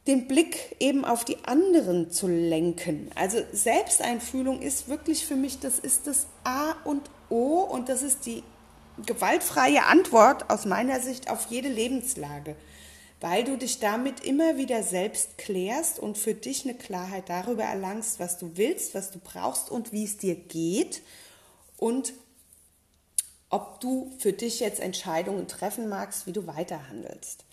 den 0.07 0.27
Blick 0.27 0.75
eben 0.79 1.05
auf 1.05 1.23
die 1.23 1.37
anderen 1.45 2.09
zu 2.09 2.27
lenken. 2.27 3.11
Also 3.15 3.37
Selbsteinfühlung 3.51 4.61
ist 4.61 4.87
wirklich 4.87 5.25
für 5.25 5.35
mich, 5.35 5.59
das 5.59 5.77
ist 5.77 6.07
das 6.07 6.25
A 6.43 6.71
und 6.85 7.09
O 7.29 7.59
und 7.59 7.87
das 7.87 8.01
ist 8.01 8.25
die 8.25 8.43
gewaltfreie 9.05 9.85
Antwort 9.85 10.49
aus 10.49 10.65
meiner 10.65 10.99
Sicht 10.99 11.29
auf 11.29 11.47
jede 11.49 11.69
Lebenslage, 11.69 12.55
weil 13.19 13.43
du 13.43 13.57
dich 13.57 13.79
damit 13.79 14.21
immer 14.21 14.57
wieder 14.57 14.81
selbst 14.83 15.37
klärst 15.37 15.99
und 15.99 16.17
für 16.17 16.33
dich 16.33 16.65
eine 16.65 16.73
Klarheit 16.75 17.29
darüber 17.29 17.63
erlangst, 17.63 18.19
was 18.19 18.39
du 18.39 18.51
willst, 18.55 18.95
was 18.95 19.11
du 19.11 19.19
brauchst 19.19 19.69
und 19.69 19.91
wie 19.93 20.03
es 20.03 20.17
dir 20.17 20.35
geht 20.35 21.03
und 21.77 22.13
ob 23.51 23.79
du 23.79 24.11
für 24.17 24.33
dich 24.33 24.59
jetzt 24.59 24.79
Entscheidungen 24.79 25.47
treffen 25.47 25.87
magst, 25.89 26.25
wie 26.25 26.31
du 26.31 26.47
weiterhandelst. 26.47 27.45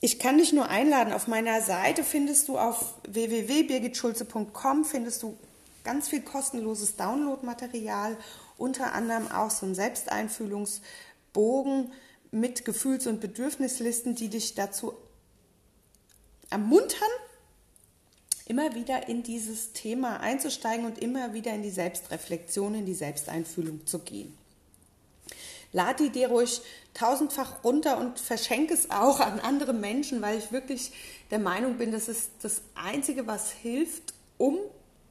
ich 0.00 0.18
kann 0.18 0.36
dich 0.38 0.52
nur 0.52 0.68
einladen. 0.68 1.12
Auf 1.12 1.28
meiner 1.28 1.62
Seite 1.62 2.02
findest 2.02 2.48
du 2.48 2.58
auf 2.58 2.94
www.birgitschulze.com 3.08 4.84
findest 4.84 5.22
du 5.22 5.38
ganz 5.84 6.08
viel 6.08 6.22
kostenloses 6.22 6.96
Downloadmaterial, 6.96 8.16
unter 8.58 8.92
anderem 8.92 9.30
auch 9.30 9.50
so 9.50 9.66
ein 9.66 9.76
Selbsteinfühlungsbogen 9.76 11.92
mit 12.32 12.64
Gefühls- 12.64 13.06
und 13.06 13.20
Bedürfnislisten, 13.20 14.16
die 14.16 14.28
dich 14.28 14.54
dazu 14.54 14.94
ermuntern, 16.50 17.08
immer 18.46 18.74
wieder 18.74 19.08
in 19.08 19.22
dieses 19.22 19.72
Thema 19.72 20.20
einzusteigen 20.20 20.86
und 20.86 20.98
immer 20.98 21.32
wieder 21.32 21.54
in 21.54 21.62
die 21.62 21.70
Selbstreflexion, 21.70 22.74
in 22.74 22.86
die 22.86 22.94
Selbsteinfühlung 22.94 23.86
zu 23.86 24.00
gehen. 24.00 24.36
Lad 25.72 26.00
die 26.00 26.10
dir 26.10 26.28
ruhig 26.28 26.60
tausendfach 26.92 27.64
runter 27.64 27.98
und 27.98 28.20
verschenke 28.20 28.74
es 28.74 28.90
auch 28.90 29.20
an 29.20 29.40
andere 29.40 29.72
Menschen, 29.72 30.20
weil 30.20 30.38
ich 30.38 30.52
wirklich 30.52 30.92
der 31.30 31.38
Meinung 31.38 31.78
bin, 31.78 31.92
das 31.92 32.08
ist 32.08 32.30
das 32.42 32.62
Einzige, 32.74 33.26
was 33.26 33.50
hilft, 33.50 34.12
um 34.36 34.58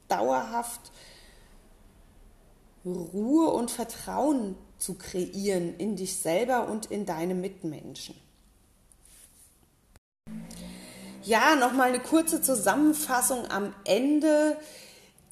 dauerhaft 0.08 0.92
Ruhe 2.84 3.50
und 3.50 3.70
Vertrauen 3.70 4.56
zu 4.78 4.94
kreieren 4.94 5.76
in 5.78 5.96
dich 5.96 6.16
selber 6.16 6.68
und 6.68 6.86
in 6.86 7.06
deine 7.06 7.34
Mitmenschen. 7.34 8.14
Ja, 11.24 11.54
nochmal 11.54 11.90
eine 11.90 12.00
kurze 12.00 12.42
Zusammenfassung 12.42 13.48
am 13.48 13.74
Ende 13.84 14.56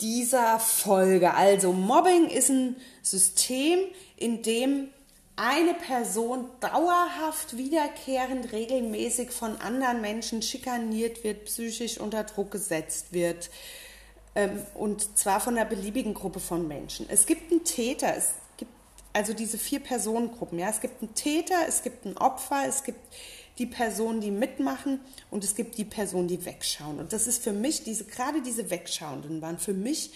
dieser 0.01 0.61
Folge. 0.61 1.35
Also 1.35 1.73
Mobbing 1.73 2.29
ist 2.29 2.49
ein 2.49 2.77
System, 3.03 3.81
in 4.16 4.43
dem 4.43 4.88
eine 5.40 5.72
Person 5.72 6.50
dauerhaft 6.61 7.57
wiederkehrend 7.57 8.53
regelmäßig 8.53 9.31
von 9.31 9.57
anderen 9.57 10.03
Menschen 10.03 10.42
schikaniert 10.42 11.24
wird, 11.24 11.46
psychisch 11.46 11.98
unter 11.98 12.24
Druck 12.24 12.50
gesetzt 12.50 13.14
wird, 13.14 13.48
ähm, 14.35 14.62
und 14.74 15.16
zwar 15.16 15.40
von 15.40 15.57
einer 15.57 15.64
beliebigen 15.64 16.12
Gruppe 16.12 16.40
von 16.40 16.68
Menschen. 16.68 17.07
Es 17.09 17.24
gibt 17.24 17.50
einen 17.50 17.64
Täter, 17.64 18.14
es 18.14 18.35
gibt 18.59 18.70
also 19.14 19.33
diese 19.33 19.57
vier 19.57 19.81
Personengruppen. 19.81 20.59
Ja? 20.59 20.68
Es 20.68 20.83
gibt 20.83 21.03
einen 21.03 21.14
Täter, 21.14 21.57
es 21.66 21.83
gibt 21.83 22.05
ein 22.05 22.18
Opfer, 22.18 22.64
es 22.68 22.85
gibt 22.85 23.00
die 23.57 23.66
Personen, 23.66 24.20
die 24.20 24.31
mitmachen 24.31 25.00
und 25.31 25.42
es 25.42 25.55
gibt 25.55 25.79
die 25.79 25.87
Personen, 25.87 26.29
die 26.29 26.44
wegschauen. 26.44 26.98
Und 26.98 27.14
das 27.14 27.26
ist 27.26 27.42
für 27.42 27.53
mich, 27.53 27.83
diese, 27.83 28.05
gerade 28.05 28.42
diese 28.42 28.68
Wegschauenden 28.68 29.40
waren 29.40 29.59
für 29.59 29.74
mich 29.74 30.12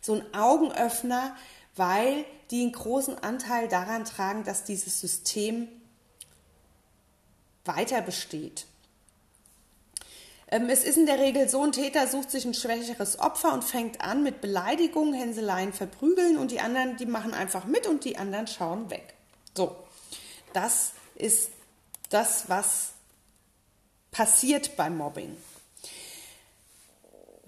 so 0.00 0.14
ein 0.14 0.22
Augenöffner, 0.32 1.34
weil 1.78 2.24
die 2.50 2.62
einen 2.62 2.72
großen 2.72 3.18
Anteil 3.18 3.68
daran 3.68 4.04
tragen, 4.04 4.44
dass 4.44 4.64
dieses 4.64 5.00
System 5.00 5.68
weiter 7.64 8.00
besteht. 8.02 8.66
Ähm, 10.50 10.68
es 10.70 10.82
ist 10.82 10.96
in 10.96 11.06
der 11.06 11.18
Regel 11.18 11.48
so, 11.48 11.62
ein 11.62 11.72
Täter 11.72 12.06
sucht 12.06 12.30
sich 12.30 12.44
ein 12.44 12.54
schwächeres 12.54 13.18
Opfer 13.18 13.52
und 13.52 13.64
fängt 13.64 14.00
an 14.00 14.22
mit 14.22 14.40
Beleidigungen, 14.40 15.12
Hänseleien, 15.12 15.72
Verprügeln 15.72 16.38
und 16.38 16.50
die 16.50 16.60
anderen, 16.60 16.96
die 16.96 17.06
machen 17.06 17.34
einfach 17.34 17.64
mit 17.64 17.86
und 17.86 18.04
die 18.04 18.16
anderen 18.16 18.46
schauen 18.46 18.90
weg. 18.90 19.14
So, 19.54 19.76
das 20.54 20.92
ist 21.14 21.50
das, 22.08 22.48
was 22.48 22.92
passiert 24.10 24.76
beim 24.76 24.96
Mobbing. 24.96 25.36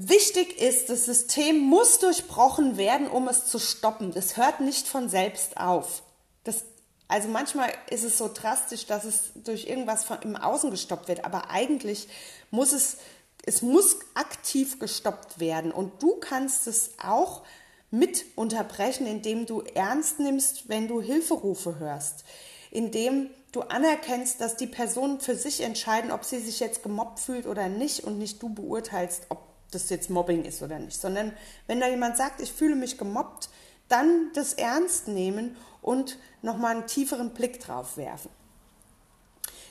Wichtig 0.02 0.58
ist, 0.58 0.88
das 0.88 1.04
System 1.04 1.58
muss 1.58 1.98
durchbrochen 1.98 2.78
werden, 2.78 3.06
um 3.06 3.28
es 3.28 3.44
zu 3.44 3.58
stoppen. 3.58 4.12
Das 4.14 4.38
hört 4.38 4.60
nicht 4.60 4.88
von 4.88 5.10
selbst 5.10 5.58
auf. 5.58 6.02
Das 6.42 6.64
also 7.06 7.28
manchmal 7.28 7.70
ist 7.90 8.04
es 8.04 8.16
so 8.16 8.30
drastisch, 8.32 8.86
dass 8.86 9.04
es 9.04 9.32
durch 9.34 9.66
irgendwas 9.66 10.04
von 10.04 10.22
im 10.22 10.36
Außen 10.36 10.70
gestoppt 10.70 11.08
wird, 11.08 11.26
aber 11.26 11.50
eigentlich 11.50 12.08
muss 12.50 12.72
es, 12.72 12.96
es 13.44 13.60
muss 13.60 13.98
aktiv 14.14 14.78
gestoppt 14.78 15.38
werden 15.38 15.70
und 15.70 16.02
du 16.02 16.14
kannst 16.14 16.66
es 16.66 16.92
auch 17.02 17.42
mit 17.90 18.24
unterbrechen, 18.36 19.06
indem 19.06 19.44
du 19.44 19.60
ernst 19.60 20.18
nimmst, 20.18 20.70
wenn 20.70 20.88
du 20.88 21.02
Hilferufe 21.02 21.78
hörst, 21.78 22.24
indem 22.70 23.28
du 23.52 23.62
anerkennst, 23.62 24.40
dass 24.40 24.56
die 24.56 24.68
Personen 24.68 25.20
für 25.20 25.34
sich 25.34 25.60
entscheiden, 25.60 26.12
ob 26.12 26.24
sie 26.24 26.38
sich 26.38 26.60
jetzt 26.60 26.84
gemobbt 26.84 27.18
fühlt 27.18 27.46
oder 27.46 27.68
nicht 27.68 28.04
und 28.04 28.18
nicht 28.18 28.40
du 28.40 28.48
beurteilst, 28.48 29.26
ob 29.28 29.49
das 29.70 29.90
jetzt 29.90 30.10
Mobbing 30.10 30.44
ist 30.44 30.62
oder 30.62 30.78
nicht, 30.78 31.00
sondern 31.00 31.32
wenn 31.66 31.80
da 31.80 31.88
jemand 31.88 32.16
sagt, 32.16 32.40
ich 32.40 32.52
fühle 32.52 32.74
mich 32.74 32.98
gemobbt, 32.98 33.48
dann 33.88 34.30
das 34.34 34.54
ernst 34.54 35.08
nehmen 35.08 35.56
und 35.82 36.18
nochmal 36.42 36.76
einen 36.76 36.86
tieferen 36.86 37.30
Blick 37.30 37.60
drauf 37.60 37.96
werfen. 37.96 38.30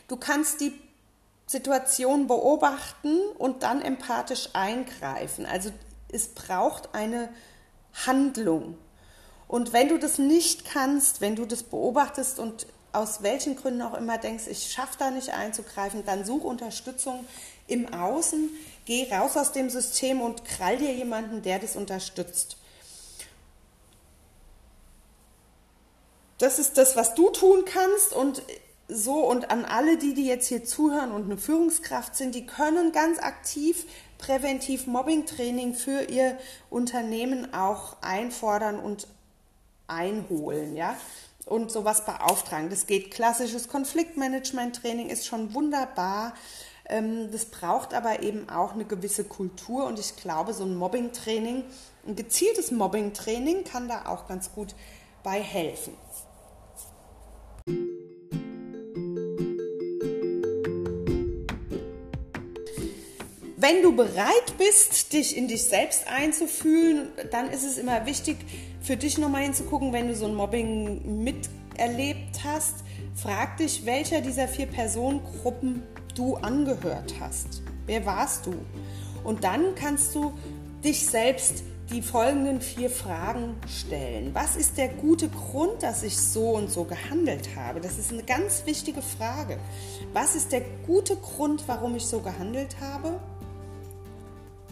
Du 0.08 0.18
kannst 0.18 0.62
die 0.62 0.74
Situation 1.46 2.28
beobachten 2.28 3.18
und 3.38 3.64
dann 3.64 3.82
empathisch 3.82 4.50
eingreifen. 4.54 5.46
Also 5.46 5.72
es 6.12 6.28
braucht 6.30 6.94
eine 6.94 7.30
Handlung. 8.06 8.78
Und 9.48 9.74
wenn 9.74 9.90
du 9.90 9.98
das 9.98 10.20
nicht 10.20 10.66
kannst, 10.66 11.22
wenn 11.22 11.36
du 11.36 11.46
das 11.46 11.64
beobachtest 11.64 12.40
und 12.40 12.68
aus 12.92 13.24
welchen 13.24 13.56
Gründen 13.56 13.82
auch 13.82 13.96
immer 13.96 14.18
denkst, 14.18 14.46
ich 14.48 14.72
schaffe 14.72 14.96
da 15.00 15.12
nicht 15.12 15.30
einzugreifen, 15.30 16.06
dann 16.06 16.26
such 16.26 16.44
Unterstützung 16.44 17.26
im 17.68 17.92
Außen, 17.94 18.50
geh 18.90 19.08
raus 19.14 19.38
aus 19.38 19.52
dem 19.52 19.70
System 19.70 20.20
und 20.20 20.44
krall 20.46 20.78
dir 20.78 20.94
jemanden, 20.94 21.44
der 21.44 21.60
das 21.60 21.76
unterstützt. 21.76 22.58
das 26.40 26.58
ist 26.58 26.78
das, 26.78 26.96
was 26.96 27.14
du 27.14 27.30
tun 27.30 27.66
kannst 27.66 28.14
und 28.14 28.42
so 28.88 29.18
und 29.30 29.52
an 29.52 29.66
alle, 29.66 29.98
die, 29.98 30.16
die 30.16 30.26
jetzt 30.26 30.48
hier 30.48 30.66
zuhören 30.66 31.12
und 31.12 31.26
eine 31.26 31.38
Führungskraft 31.38 32.16
sind, 32.16 32.34
die 32.34 32.48
können 32.48 32.92
ganz 32.92 33.20
aktiv 33.20 33.86
präventiv 34.18 34.88
Mobbing-Training 34.88 35.76
für 35.76 36.10
ihr 36.10 36.38
Unternehmen 36.70 37.54
auch 37.54 37.98
einfordern 38.02 38.80
und 38.80 39.08
einholen, 39.88 40.76
ja, 40.76 40.98
und 41.46 41.72
sowas 41.72 42.06
beauftragen. 42.06 42.70
Das 42.70 42.88
geht. 42.88 43.12
Klassisches 43.12 43.68
Konfliktmanagement-Training 43.68 45.10
ist 45.10 45.26
schon 45.26 45.54
wunderbar. 45.54 46.34
Ähm, 46.90 47.32
das 47.32 47.46
braucht 47.46 47.94
aber 47.94 48.24
eben 48.24 48.50
auch 48.50 48.74
eine 48.74 48.84
gewisse 48.84 49.24
Kultur 49.24 49.86
und 49.86 50.00
ich 50.00 50.16
glaube, 50.16 50.54
so 50.54 50.64
ein 50.64 50.76
Mobbing-Training, 50.76 51.64
ein 52.08 52.16
gezieltes 52.16 52.72
Mobbing-Training 52.72 53.64
kann 53.64 53.88
da 53.88 54.08
auch 54.08 54.28
ganz 54.28 54.52
gut 54.52 54.74
bei 55.24 55.40
helfen. 55.40 55.94
Wenn 63.62 63.84
du 63.84 63.94
bereit 63.96 64.58
bist, 64.58 65.12
dich 65.14 65.36
in 65.36 65.50
dich 65.50 65.66
selbst 65.66 66.08
einzufühlen, 66.08 67.10
dann 67.30 67.52
ist 67.52 67.66
es 67.66 67.78
immer 67.78 68.06
wichtig, 68.06 68.38
für 68.82 68.96
dich 68.96 69.18
nochmal 69.18 69.44
hinzugucken, 69.44 69.92
wenn 69.92 70.08
du 70.08 70.16
so 70.16 70.26
ein 70.26 70.34
Mobbing 70.34 71.24
miterlebt 71.24 72.44
hast, 72.44 72.76
frag 73.16 73.58
dich, 73.58 73.86
welcher 73.86 74.22
dieser 74.22 74.48
vier 74.48 74.66
Personengruppen 74.66 75.84
du 76.20 76.36
angehört 76.36 77.16
hast. 77.22 77.62
Wer 77.86 78.06
warst 78.06 78.46
du? 78.46 78.54
Und 79.24 79.46
dann 79.46 79.74
kannst 79.76 80.14
du 80.14 80.34
dich 80.84 81.06
selbst 81.06 81.64
die 81.92 82.02
folgenden 82.02 82.60
vier 82.62 82.90
Fragen 82.90 83.56
stellen. 83.68 84.32
Was 84.34 84.56
ist 84.58 84.78
der 84.78 84.90
gute 84.90 85.30
Grund, 85.30 85.82
dass 85.82 86.04
ich 86.04 86.18
so 86.18 86.52
und 86.52 86.70
so 86.70 86.84
gehandelt 86.84 87.56
habe? 87.56 87.80
Das 87.80 87.98
ist 87.98 88.12
eine 88.12 88.24
ganz 88.24 88.66
wichtige 88.66 89.02
Frage. 89.02 89.58
Was 90.14 90.36
ist 90.36 90.52
der 90.52 90.62
gute 90.86 91.16
Grund, 91.16 91.64
warum 91.68 91.96
ich 91.96 92.06
so 92.06 92.20
gehandelt 92.20 92.76
habe? 92.82 93.20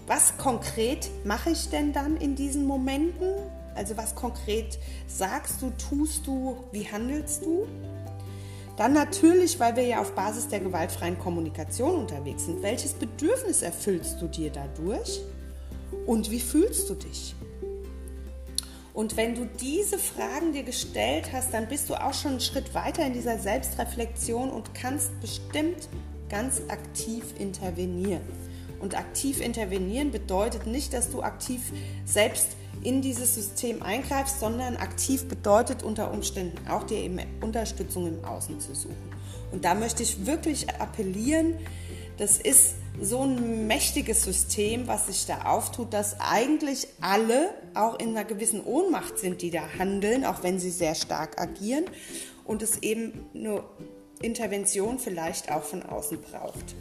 Was 0.05 0.38
konkret 0.38 1.10
mache 1.25 1.51
ich 1.51 1.69
denn 1.69 1.93
dann 1.93 2.17
in 2.17 2.36
diesen 2.36 2.67
Momenten? 2.67 3.33
Also 3.73 3.95
was 3.95 4.15
konkret 4.15 4.77
sagst 5.07 5.62
du, 5.62 5.71
tust 5.71 6.27
du, 6.27 6.57
wie 6.71 6.88
handelst 6.88 7.43
du? 7.43 7.67
Dann 8.78 8.94
natürlich, 8.94 9.60
weil 9.60 9.76
wir 9.76 9.84
ja 9.84 10.02
auf 10.02 10.13
Basis 10.13 10.48
der 10.48 10.62
gewaltfreien 10.62 11.20
Kommunikation 11.20 11.96
unterwegs 11.96 12.46
sind, 12.46 12.62
welches 12.62 12.94
Bedürfnis 12.94 13.62
erfüllst 13.62 14.21
du 14.21 14.28
dir 14.28 14.52
dadurch? 14.52 15.21
und 16.06 16.32
wie 16.32 16.40
fühlst 16.40 16.90
du 16.90 16.96
dich? 16.96 17.36
Und 18.94 19.15
wenn 19.15 19.36
du 19.36 19.46
diese 19.46 20.00
Fragen 20.00 20.54
dir 20.54 20.63
gestellt 20.63 21.32
hast, 21.32 21.54
dann 21.54 21.67
bist 21.67 21.90
du 21.90 21.96
auch 21.96 22.13
schon 22.13 22.32
einen 22.32 22.40
Schritt 22.40 22.73
weiter 22.73 23.06
in 23.06 23.13
dieser 23.13 23.38
Selbstreflexion 23.38 24.50
und 24.50 24.73
kannst 24.73 25.19
bestimmt 25.21 25.88
ganz 26.30 26.62
aktiv 26.67 27.23
intervenieren. 27.38 28.23
Und 28.80 28.98
aktiv 28.98 29.40
intervenieren 29.40 30.12
bedeutet 30.12 30.65
nicht, 30.65 30.94
dass 30.94 31.12
du 31.12 31.21
aktiv 31.21 31.62
selbst 32.06 32.58
in 32.84 33.02
dieses 33.02 33.36
System 33.36 33.82
eingreifst, 33.82 34.40
sondern 34.40 34.78
aktiv 34.78 35.28
bedeutet 35.28 35.84
unter 35.84 36.12
Umständen 36.12 36.67
auch 36.67 36.84
dir 36.84 36.98
eben 36.98 37.19
Unterstützung 37.42 38.08
im 38.08 38.23
Außen 38.23 38.60
zu 38.60 38.75
suchen. 38.75 38.96
Und 39.52 39.65
da 39.65 39.75
möchte 39.75 40.04
ich 40.04 40.25
wirklich 40.25 40.69
appellieren, 40.69 41.56
das 42.17 42.38
ist 42.38 42.75
so 43.00 43.21
ein 43.21 43.67
mächtiges 43.67 44.23
System, 44.23 44.88
was 44.88 45.08
sich 45.08 45.25
da 45.28 45.44
auftut, 45.44 45.94
dass 45.94 46.19
eigentlich 46.19 46.88
alle 47.00 47.50
auch 47.75 48.00
in 48.00 48.10
einer 48.10 48.25
gewissen 48.25 48.63
Ohnmacht 48.63 49.19
sind, 49.19 49.42
die 49.42 49.52
da 49.52 49.62
handeln, 49.78 50.25
auch 50.25 50.42
wenn 50.42 50.60
sie 50.60 50.71
sehr 50.71 50.96
stark 50.96 51.40
agieren 51.40 51.86
und 52.44 52.63
es 52.63 52.80
eben 52.80 53.13
eine 53.36 53.63
Intervention 54.21 54.98
vielleicht 54.98 55.52
auch 55.52 55.63
von 55.63 55.84
außen 55.84 56.19
braucht. 56.21 56.75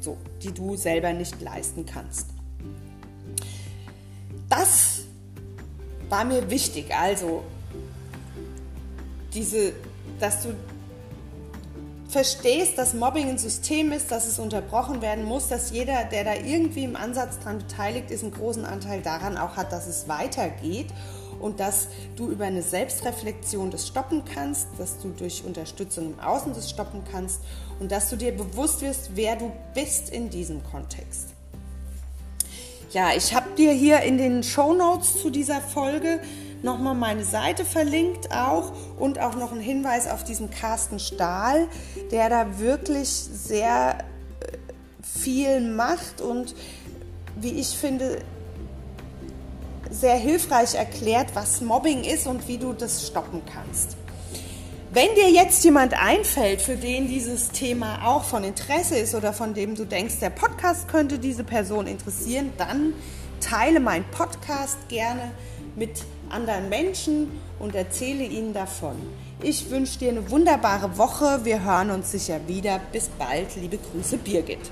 so, 0.00 0.16
die 0.42 0.52
du 0.52 0.76
selber 0.76 1.12
nicht 1.12 1.40
leisten 1.40 1.86
kannst. 1.86 2.26
Das 4.48 4.91
war 6.12 6.26
mir 6.26 6.50
wichtig, 6.50 6.94
also 6.94 7.42
diese, 9.32 9.72
dass 10.20 10.42
du 10.42 10.54
verstehst, 12.06 12.76
dass 12.76 12.92
Mobbing 12.92 13.30
ein 13.30 13.38
System 13.38 13.92
ist, 13.92 14.10
dass 14.10 14.26
es 14.26 14.38
unterbrochen 14.38 15.00
werden 15.00 15.24
muss, 15.24 15.48
dass 15.48 15.70
jeder, 15.70 16.04
der 16.04 16.24
da 16.24 16.34
irgendwie 16.34 16.84
im 16.84 16.96
Ansatz 16.96 17.38
dran 17.38 17.60
beteiligt 17.60 18.10
ist, 18.10 18.22
einen 18.22 18.34
großen 18.34 18.66
Anteil 18.66 19.00
daran 19.00 19.38
auch 19.38 19.56
hat, 19.56 19.72
dass 19.72 19.86
es 19.86 20.06
weitergeht 20.06 20.88
und 21.40 21.60
dass 21.60 21.88
du 22.16 22.28
über 22.28 22.44
eine 22.44 22.62
Selbstreflexion 22.62 23.70
das 23.70 23.88
stoppen 23.88 24.22
kannst, 24.26 24.68
dass 24.76 24.98
du 24.98 25.08
durch 25.16 25.44
Unterstützung 25.46 26.12
im 26.12 26.20
Außen 26.20 26.52
das 26.52 26.68
stoppen 26.68 27.04
kannst 27.10 27.40
und 27.80 27.90
dass 27.90 28.10
du 28.10 28.16
dir 28.16 28.36
bewusst 28.36 28.82
wirst, 28.82 29.12
wer 29.14 29.36
du 29.36 29.50
bist 29.72 30.10
in 30.10 30.28
diesem 30.28 30.62
Kontext. 30.62 31.31
Ja, 32.92 33.08
ich 33.16 33.34
habe 33.34 33.48
dir 33.56 33.72
hier 33.72 34.00
in 34.00 34.18
den 34.18 34.42
Show 34.42 34.74
Notes 34.74 35.22
zu 35.22 35.30
dieser 35.30 35.62
Folge 35.62 36.20
nochmal 36.62 36.94
meine 36.94 37.24
Seite 37.24 37.64
verlinkt 37.64 38.30
auch 38.30 38.70
und 38.98 39.18
auch 39.18 39.34
noch 39.34 39.50
einen 39.50 39.62
Hinweis 39.62 40.06
auf 40.10 40.24
diesen 40.24 40.50
Carsten 40.50 40.98
Stahl, 40.98 41.68
der 42.10 42.28
da 42.28 42.58
wirklich 42.58 43.08
sehr 43.08 43.96
äh, 44.40 44.58
viel 45.02 45.62
macht 45.62 46.20
und 46.20 46.54
wie 47.36 47.52
ich 47.52 47.68
finde, 47.68 48.18
sehr 49.90 50.16
hilfreich 50.16 50.74
erklärt, 50.74 51.28
was 51.32 51.62
Mobbing 51.62 52.04
ist 52.04 52.26
und 52.26 52.46
wie 52.46 52.58
du 52.58 52.74
das 52.74 53.06
stoppen 53.06 53.40
kannst. 53.46 53.96
Wenn 54.94 55.14
dir 55.14 55.30
jetzt 55.30 55.64
jemand 55.64 55.94
einfällt, 55.94 56.60
für 56.60 56.76
den 56.76 57.08
dieses 57.08 57.48
Thema 57.48 58.06
auch 58.06 58.24
von 58.24 58.44
Interesse 58.44 58.98
ist 58.98 59.14
oder 59.14 59.32
von 59.32 59.54
dem 59.54 59.74
du 59.74 59.86
denkst, 59.86 60.16
der 60.20 60.28
Podcast 60.28 60.86
könnte 60.86 61.18
diese 61.18 61.44
Person 61.44 61.86
interessieren, 61.86 62.52
dann 62.58 62.92
teile 63.40 63.80
meinen 63.80 64.04
Podcast 64.10 64.76
gerne 64.90 65.30
mit 65.76 66.04
anderen 66.28 66.68
Menschen 66.68 67.30
und 67.58 67.74
erzähle 67.74 68.24
ihnen 68.24 68.52
davon. 68.52 68.96
Ich 69.42 69.70
wünsche 69.70 69.98
dir 69.98 70.10
eine 70.10 70.30
wunderbare 70.30 70.98
Woche. 70.98 71.40
Wir 71.44 71.64
hören 71.64 71.90
uns 71.90 72.12
sicher 72.12 72.38
wieder. 72.46 72.78
Bis 72.92 73.08
bald. 73.08 73.56
Liebe 73.56 73.78
Grüße, 73.78 74.18
Birgit. 74.18 74.70